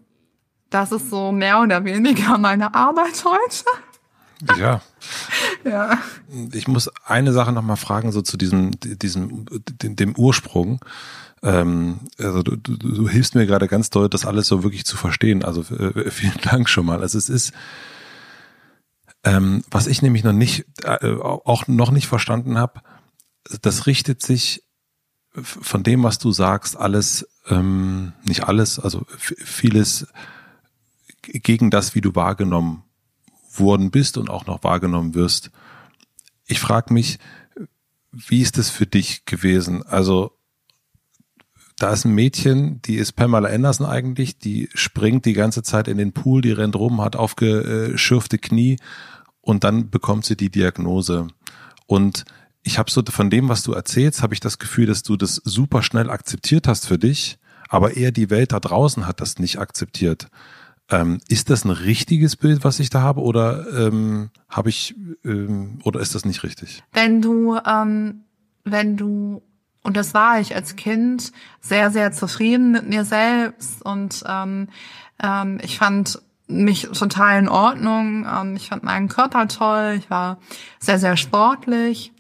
[0.76, 4.60] das ist so mehr oder weniger meine Arbeit heute.
[4.60, 4.82] Ja.
[5.64, 5.98] ja.
[6.52, 9.46] Ich muss eine Sache noch mal fragen, so zu diesem, diesem,
[9.82, 10.84] dem, Ursprung.
[11.42, 14.98] Ähm, also du, du, du hilfst mir gerade ganz doll, das alles so wirklich zu
[14.98, 15.46] verstehen.
[15.46, 17.02] Also äh, vielen Dank schon mal.
[17.02, 17.54] Also es ist,
[19.24, 22.82] ähm, was ich nämlich noch nicht, äh, auch noch nicht verstanden habe,
[23.62, 24.65] das richtet sich
[25.42, 30.08] von dem, was du sagst, alles, ähm, nicht alles, also vieles
[31.22, 32.84] gegen das, wie du wahrgenommen
[33.58, 35.52] worden bist und auch noch wahrgenommen wirst.
[36.46, 37.20] Ich frage mich,
[38.12, 39.84] wie ist es für dich gewesen?
[39.84, 40.32] Also
[41.78, 45.98] da ist ein Mädchen, die ist Pamela Anderson eigentlich, die springt die ganze Zeit in
[45.98, 48.78] den Pool, die rennt rum, hat aufgeschürfte Knie
[49.42, 51.28] und dann bekommt sie die Diagnose.
[51.86, 52.24] Und
[52.66, 55.36] ich habe so von dem, was du erzählst, habe ich das Gefühl, dass du das
[55.36, 57.38] super schnell akzeptiert hast für dich,
[57.70, 60.28] aber eher die Welt da draußen hat das nicht akzeptiert.
[60.90, 65.80] Ähm, ist das ein richtiges Bild, was ich da habe, oder ähm, habe ich ähm,
[65.84, 66.84] oder ist das nicht richtig?
[66.92, 68.24] Wenn du, ähm,
[68.64, 69.44] wenn du
[69.84, 74.70] und das war ich als Kind sehr, sehr zufrieden mit mir selbst und ähm,
[75.22, 78.26] ähm, ich fand mich total in Ordnung.
[78.28, 79.96] Ähm, ich fand meinen Körper toll.
[80.00, 80.40] Ich war
[80.80, 82.12] sehr, sehr sportlich.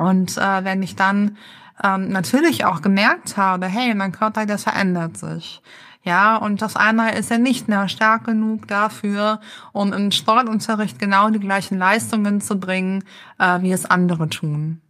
[0.00, 1.36] Und äh, wenn ich dann
[1.84, 5.60] ähm, natürlich auch gemerkt habe, hey, mein Körper, der verändert sich.
[6.02, 9.40] Ja, und das einmal ist er nicht mehr stark genug dafür,
[9.72, 13.04] um im Sportunterricht genau die gleichen Leistungen zu bringen,
[13.38, 14.80] äh, wie es andere tun.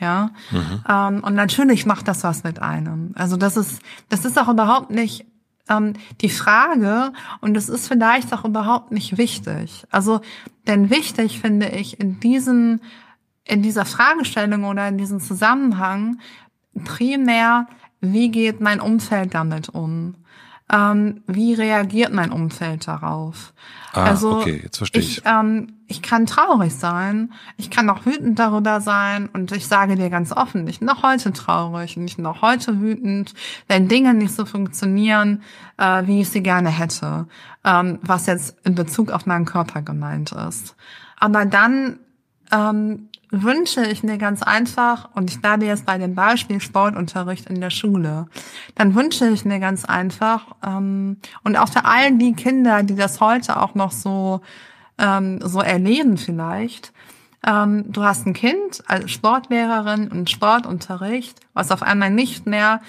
[0.00, 0.82] Ja, mhm.
[0.88, 3.12] ähm, und natürlich macht das was mit einem.
[3.14, 5.24] Also das ist, das ist auch überhaupt nicht
[5.68, 9.86] ähm, die Frage und es ist vielleicht auch überhaupt nicht wichtig.
[9.90, 10.20] Also,
[10.66, 12.80] denn wichtig finde ich in diesem,
[13.48, 16.20] in dieser Fragestellung oder in diesem Zusammenhang
[16.84, 17.66] primär,
[18.00, 20.14] wie geht mein Umfeld damit um?
[20.70, 23.54] ähm, wie reagiert mein Umfeld darauf?
[23.92, 25.18] Ah, also okay, jetzt verstehe ich.
[25.18, 29.96] Ich, ähm, ich kann traurig sein, ich kann auch wütend darüber sein und ich sage
[29.96, 33.32] dir ganz offen, ich bin noch heute traurig und ich bin noch heute wütend,
[33.66, 35.42] wenn Dinge nicht so funktionieren,
[35.78, 37.26] äh, wie ich sie gerne hätte,
[37.64, 40.76] ähm, was jetzt in Bezug auf meinen Körper gemeint ist.
[41.16, 41.98] Aber dann
[42.52, 47.60] ähm, wünsche ich mir ganz einfach, und ich bleibe jetzt bei dem Beispiel Sportunterricht in
[47.60, 48.26] der Schule,
[48.74, 53.20] dann wünsche ich mir ganz einfach, ähm, und auch für all die Kinder, die das
[53.20, 54.40] heute auch noch so,
[54.98, 56.92] ähm, so erleben vielleicht,
[57.46, 62.80] ähm, du hast ein Kind als Sportlehrerin und Sportunterricht, was auf einmal nicht mehr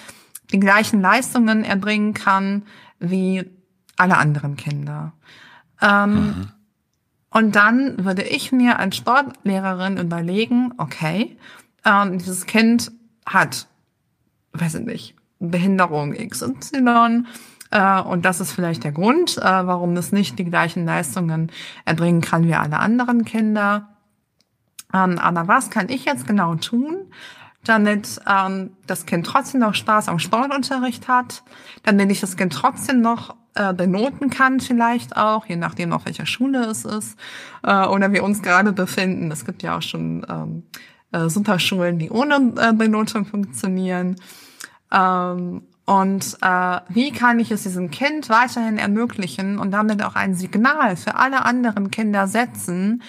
[0.51, 2.63] die gleichen Leistungen erbringen kann
[2.99, 3.45] wie
[3.97, 5.13] alle anderen Kinder.
[5.81, 6.51] Ähm, mhm.
[7.31, 11.37] Und dann würde ich mir als Sportlehrerin überlegen, okay,
[11.85, 12.91] ähm, dieses Kind
[13.25, 13.67] hat,
[14.53, 17.23] weiß ich nicht, Behinderung XY,
[17.71, 21.51] äh, und das ist vielleicht der Grund, äh, warum es nicht die gleichen Leistungen
[21.85, 23.89] erbringen kann wie alle anderen Kinder.
[24.93, 27.11] Ähm, aber was kann ich jetzt genau tun,
[27.63, 31.43] damit ähm, das Kind trotzdem noch Spaß am Sportunterricht hat,
[31.83, 36.25] damit ich das Kind trotzdem noch äh, benoten kann vielleicht auch, je nachdem auf welcher
[36.25, 37.17] Schule es ist
[37.63, 39.31] äh, oder wir uns gerade befinden.
[39.31, 40.63] Es gibt ja auch schon ähm,
[41.11, 44.15] äh, Superschulen, die ohne äh, Benotung funktionieren.
[44.91, 50.35] Ähm, und äh, wie kann ich es diesem Kind weiterhin ermöglichen und damit auch ein
[50.35, 53.01] Signal für alle anderen Kinder setzen,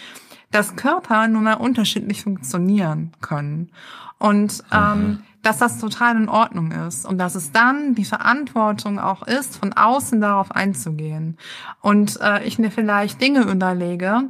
[0.51, 3.71] dass Körper nun mal unterschiedlich funktionieren können.
[4.19, 9.27] Und ähm, dass das total in Ordnung ist und dass es dann die Verantwortung auch
[9.27, 11.39] ist, von außen darauf einzugehen.
[11.81, 14.25] Und äh, ich mir vielleicht Dinge überlege,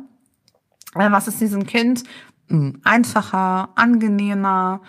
[0.95, 2.05] äh, was es diesem Kind
[2.49, 4.81] mh, hm, einfacher, angenehmer,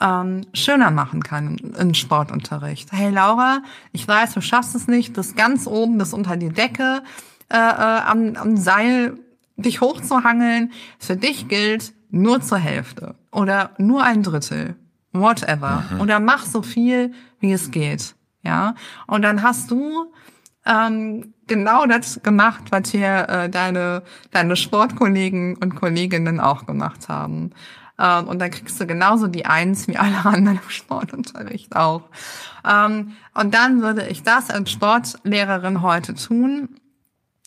[0.00, 2.92] ähm, schöner machen kann im Sportunterricht.
[2.92, 3.62] Hey Laura,
[3.92, 7.02] ich weiß, du schaffst es nicht, bis ganz oben, bis unter die Decke
[7.50, 9.18] äh, äh, am, am Seil
[9.56, 10.72] dich hochzuhangeln.
[10.98, 14.76] Für dich gilt nur zur Hälfte oder nur ein Drittel
[15.12, 15.84] whatever.
[15.90, 16.00] Mhm.
[16.00, 18.14] Oder mach so viel, wie es geht.
[18.42, 18.74] Ja.
[19.06, 20.12] Und dann hast du
[20.64, 27.50] ähm, genau das gemacht, was hier äh, deine, deine Sportkollegen und Kolleginnen auch gemacht haben.
[27.98, 32.02] Ähm, und dann kriegst du genauso die Eins wie alle anderen im Sportunterricht auch.
[32.68, 36.68] Ähm, und dann würde ich das als Sportlehrerin heute tun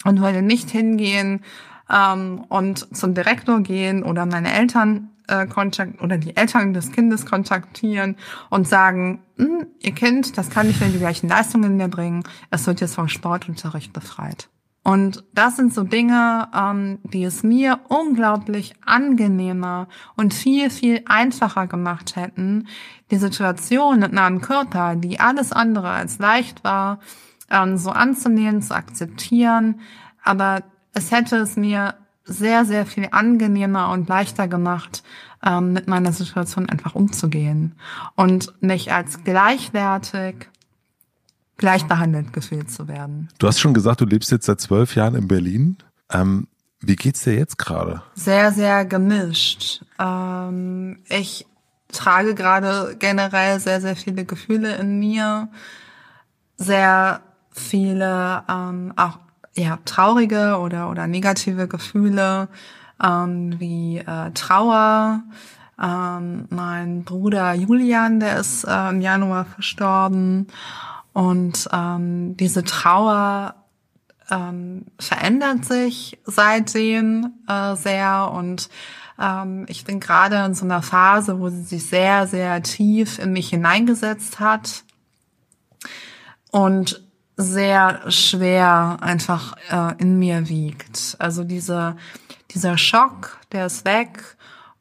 [0.05, 1.41] und würde nicht hingehen
[1.91, 7.25] ähm, und zum Direktor gehen oder meine Eltern äh, kontakt oder die Eltern des Kindes
[7.25, 8.15] kontaktieren
[8.49, 12.67] und sagen, hm, ihr Kind, das kann nicht mehr die gleichen Leistungen mehr bringen, es
[12.67, 14.49] wird jetzt vom Sportunterricht befreit.
[14.81, 21.67] Und das sind so Dinge, ähm, die es mir unglaublich angenehmer und viel, viel einfacher
[21.67, 22.67] gemacht hätten,
[23.11, 26.99] die Situation mit meinem Körper, die alles andere als leicht war,
[27.51, 29.81] ähm, so anzunehmen, zu akzeptieren.
[30.23, 30.63] Aber
[30.93, 35.03] es hätte es mir sehr, sehr viel angenehmer und leichter gemacht,
[35.43, 37.75] ähm, mit meiner Situation einfach umzugehen
[38.15, 40.49] und mich als gleichwertig,
[41.57, 43.29] gleich behandelt gefühlt zu werden.
[43.39, 45.77] Du hast schon gesagt, du lebst jetzt seit zwölf Jahren in Berlin.
[46.11, 46.47] Ähm,
[46.81, 48.01] wie geht's dir jetzt gerade?
[48.15, 49.83] Sehr, sehr gemischt.
[49.99, 51.45] Ähm, ich
[51.91, 55.49] trage gerade generell sehr, sehr viele Gefühle in mir,
[56.57, 57.21] sehr
[57.51, 59.19] viele ähm, auch
[59.59, 62.47] ja, traurige oder, oder negative Gefühle
[63.03, 65.23] ähm, wie äh, Trauer.
[65.81, 70.47] Ähm, mein Bruder Julian, der ist äh, im Januar verstorben.
[71.13, 73.55] Und ähm, diese Trauer
[74.29, 78.69] ähm, verändert sich seitdem äh, sehr und
[79.19, 83.33] ähm, ich bin gerade in so einer Phase, wo sie sich sehr, sehr tief in
[83.33, 84.83] mich hineingesetzt hat
[86.51, 87.08] und
[87.39, 91.15] sehr schwer einfach äh, in mir wiegt.
[91.19, 91.95] Also diese,
[92.51, 94.35] dieser Schock, der ist weg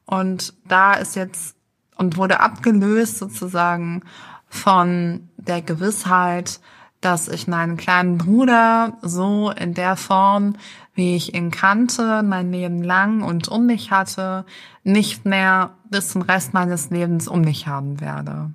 [0.05, 1.55] und da ist jetzt
[1.95, 4.03] und wurde abgelöst sozusagen
[4.49, 6.59] von der Gewissheit,
[6.99, 10.57] dass ich meinen kleinen Bruder so in der Form,
[10.93, 14.45] wie ich ihn kannte, mein Leben lang und um mich hatte,
[14.83, 18.51] nicht mehr bis zum Rest meines Lebens um mich haben werde.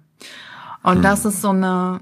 [0.82, 1.02] Und hm.
[1.02, 2.00] das ist so eine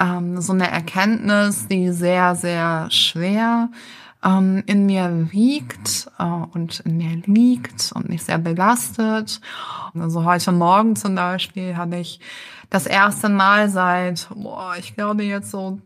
[0.00, 3.70] ähm, so eine Erkenntnis, die sehr, sehr schwer
[4.24, 9.40] ähm, in mir wiegt äh, und in mir liegt und mich sehr belastet.
[9.94, 12.20] Also heute Morgen zum Beispiel habe ich
[12.70, 15.80] das erste Mal seit, boah, ich glaube jetzt so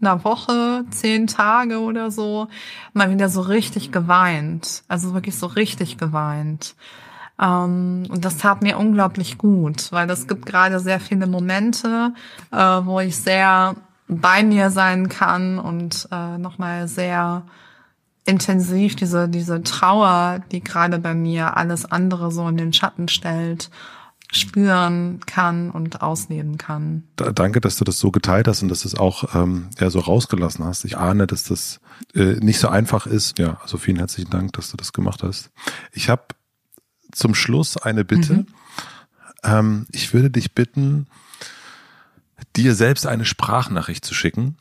[0.00, 2.48] einer Woche, zehn Tage oder so,
[2.92, 4.82] mal wieder so richtig geweint.
[4.88, 6.74] Also wirklich so richtig geweint.
[7.40, 12.12] Ähm, und das tat mir unglaublich gut, weil es gibt gerade sehr viele Momente,
[12.52, 13.74] äh, wo ich sehr
[14.06, 17.44] bei mir sein kann und äh, nochmal sehr
[18.26, 23.70] intensiv diese, diese Trauer, die gerade bei mir alles andere so in den Schatten stellt,
[24.32, 27.04] spüren kann und ausleben kann.
[27.16, 29.90] Da, danke, dass du das so geteilt hast und dass du es auch ähm, ja,
[29.90, 30.84] so rausgelassen hast.
[30.84, 31.80] Ich ahne, dass das
[32.14, 33.38] äh, nicht so einfach ist.
[33.38, 35.50] Ja, also vielen herzlichen Dank, dass du das gemacht hast.
[35.92, 36.22] Ich habe
[37.14, 38.34] zum Schluss eine Bitte.
[38.34, 38.46] Mhm.
[39.42, 41.06] Ähm, ich würde dich bitten,
[42.56, 44.56] dir selbst eine Sprachnachricht zu schicken.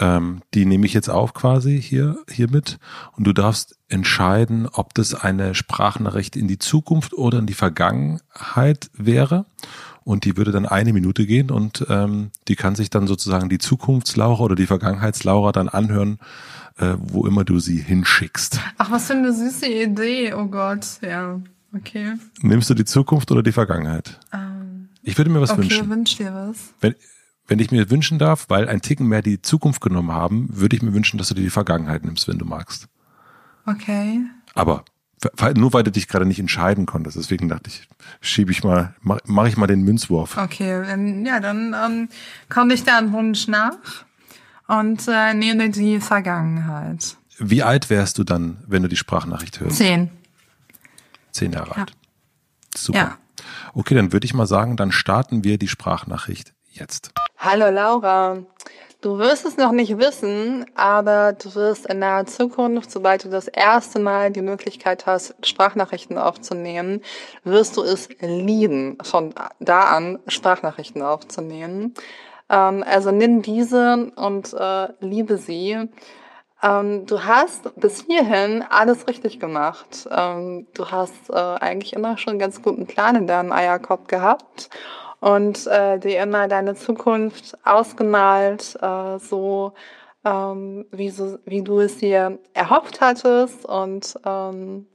[0.00, 2.78] Ähm, die nehme ich jetzt auf quasi hier hiermit
[3.16, 8.90] und du darfst entscheiden, ob das eine Sprachnachricht in die Zukunft oder in die Vergangenheit
[8.92, 9.44] wäre.
[10.04, 13.58] Und die würde dann eine Minute gehen und ähm, die kann sich dann sozusagen die
[13.58, 16.18] Zukunftslaura oder die Vergangenheitslaura dann anhören,
[16.78, 18.60] äh, wo immer du sie hinschickst.
[18.78, 21.40] Ach, was für eine süße Idee, oh Gott, ja.
[21.74, 22.14] Okay.
[22.40, 24.18] Nimmst du die Zukunft oder die Vergangenheit?
[24.32, 25.80] Ähm, ich würde mir was okay, wünschen.
[25.80, 26.56] Okay, wünsch dir was.
[26.80, 26.94] Wenn,
[27.46, 30.82] wenn ich mir wünschen darf, weil ein Ticken mehr die Zukunft genommen haben, würde ich
[30.82, 32.88] mir wünschen, dass du dir die Vergangenheit nimmst, wenn du magst.
[33.66, 34.22] Okay.
[34.54, 34.84] Aber
[35.56, 37.88] nur weil du dich gerade nicht entscheiden konntest, deswegen dachte ich,
[38.20, 40.36] schiebe ich mal, mache mach ich mal den Münzwurf.
[40.36, 42.08] Okay, ja, dann ähm,
[42.48, 43.76] komme ich da einen Wunsch nach
[44.68, 47.16] und äh, nehme die Vergangenheit.
[47.38, 49.76] Wie alt wärst du dann, wenn du die Sprachnachricht hörst?
[49.76, 50.10] Zehn.
[51.32, 51.92] Zehn Jahre alt.
[52.76, 52.98] Super.
[52.98, 53.18] Ja.
[53.74, 57.12] Okay, dann würde ich mal sagen, dann starten wir die Sprachnachricht jetzt.
[57.38, 58.38] Hallo Laura.
[59.00, 63.46] Du wirst es noch nicht wissen, aber du wirst in naher Zukunft, sobald du das
[63.46, 67.02] erste Mal die Möglichkeit hast, Sprachnachrichten aufzunehmen,
[67.44, 71.94] wirst du es lieben, von da an Sprachnachrichten aufzunehmen.
[72.50, 75.88] Ähm, also nimm diese und äh, liebe sie.
[76.62, 80.08] Ähm, du hast bis hierhin alles richtig gemacht.
[80.10, 84.70] Ähm, du hast äh, eigentlich immer schon einen ganz guten Plan in deinem Eierkopf gehabt
[85.20, 89.72] und äh, dir immer deine Zukunft ausgemalt, äh, so,
[90.24, 94.86] ähm, wie, so wie du es dir erhofft hattest und, ähm,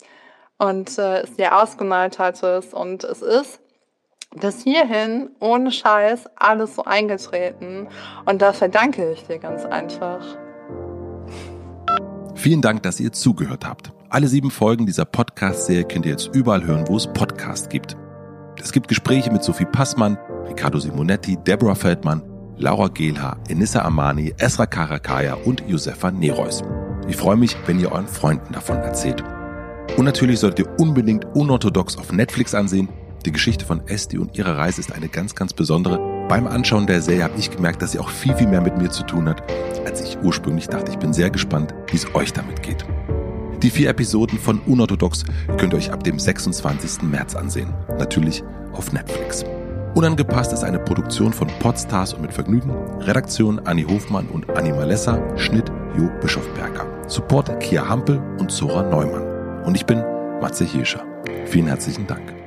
[0.58, 2.74] und äh, es dir ausgemalt hattest.
[2.74, 3.62] Und es ist
[4.36, 7.88] bis hierhin ohne Scheiß alles so eingetreten.
[8.26, 10.43] Und dafür danke ich dir ganz einfach.
[12.36, 13.92] Vielen Dank, dass ihr zugehört habt.
[14.10, 17.96] Alle sieben Folgen dieser Podcast-Serie könnt ihr jetzt überall hören, wo es Podcasts gibt.
[18.62, 20.18] Es gibt Gespräche mit Sophie Passmann,
[20.48, 22.22] Riccardo Simonetti, Deborah Feldmann,
[22.58, 26.64] Laura Gehlhaar, Enissa Amani, Esra Karakaya und Josefa Nereus.
[27.08, 29.24] Ich freue mich, wenn ihr euren Freunden davon erzählt.
[29.98, 32.90] Und natürlich solltet ihr unbedingt Unorthodox auf Netflix ansehen.
[33.26, 37.00] Die Geschichte von Esti und ihrer Reise ist eine ganz, ganz besondere beim Anschauen der
[37.00, 39.44] Serie habe ich gemerkt, dass sie auch viel, viel mehr mit mir zu tun hat,
[39.86, 40.92] als ich ursprünglich dachte.
[40.92, 42.84] Ich bin sehr gespannt, wie es euch damit geht.
[43.62, 45.26] Die vier Episoden von Unorthodox
[45.60, 47.04] könnt ihr euch ab dem 26.
[47.04, 47.72] März ansehen.
[48.00, 49.46] Natürlich auf Netflix.
[49.94, 52.72] Unangepasst ist eine Produktion von Podstars und mit Vergnügen.
[53.02, 55.22] Redaktion Anni Hofmann und Anni Malessa.
[55.38, 56.88] Schnitt Jo Bischofberger.
[57.08, 59.62] Support Kia Hampel und Zora Neumann.
[59.66, 60.04] Und ich bin
[60.42, 61.06] Matze Hirscher.
[61.46, 62.43] Vielen herzlichen Dank.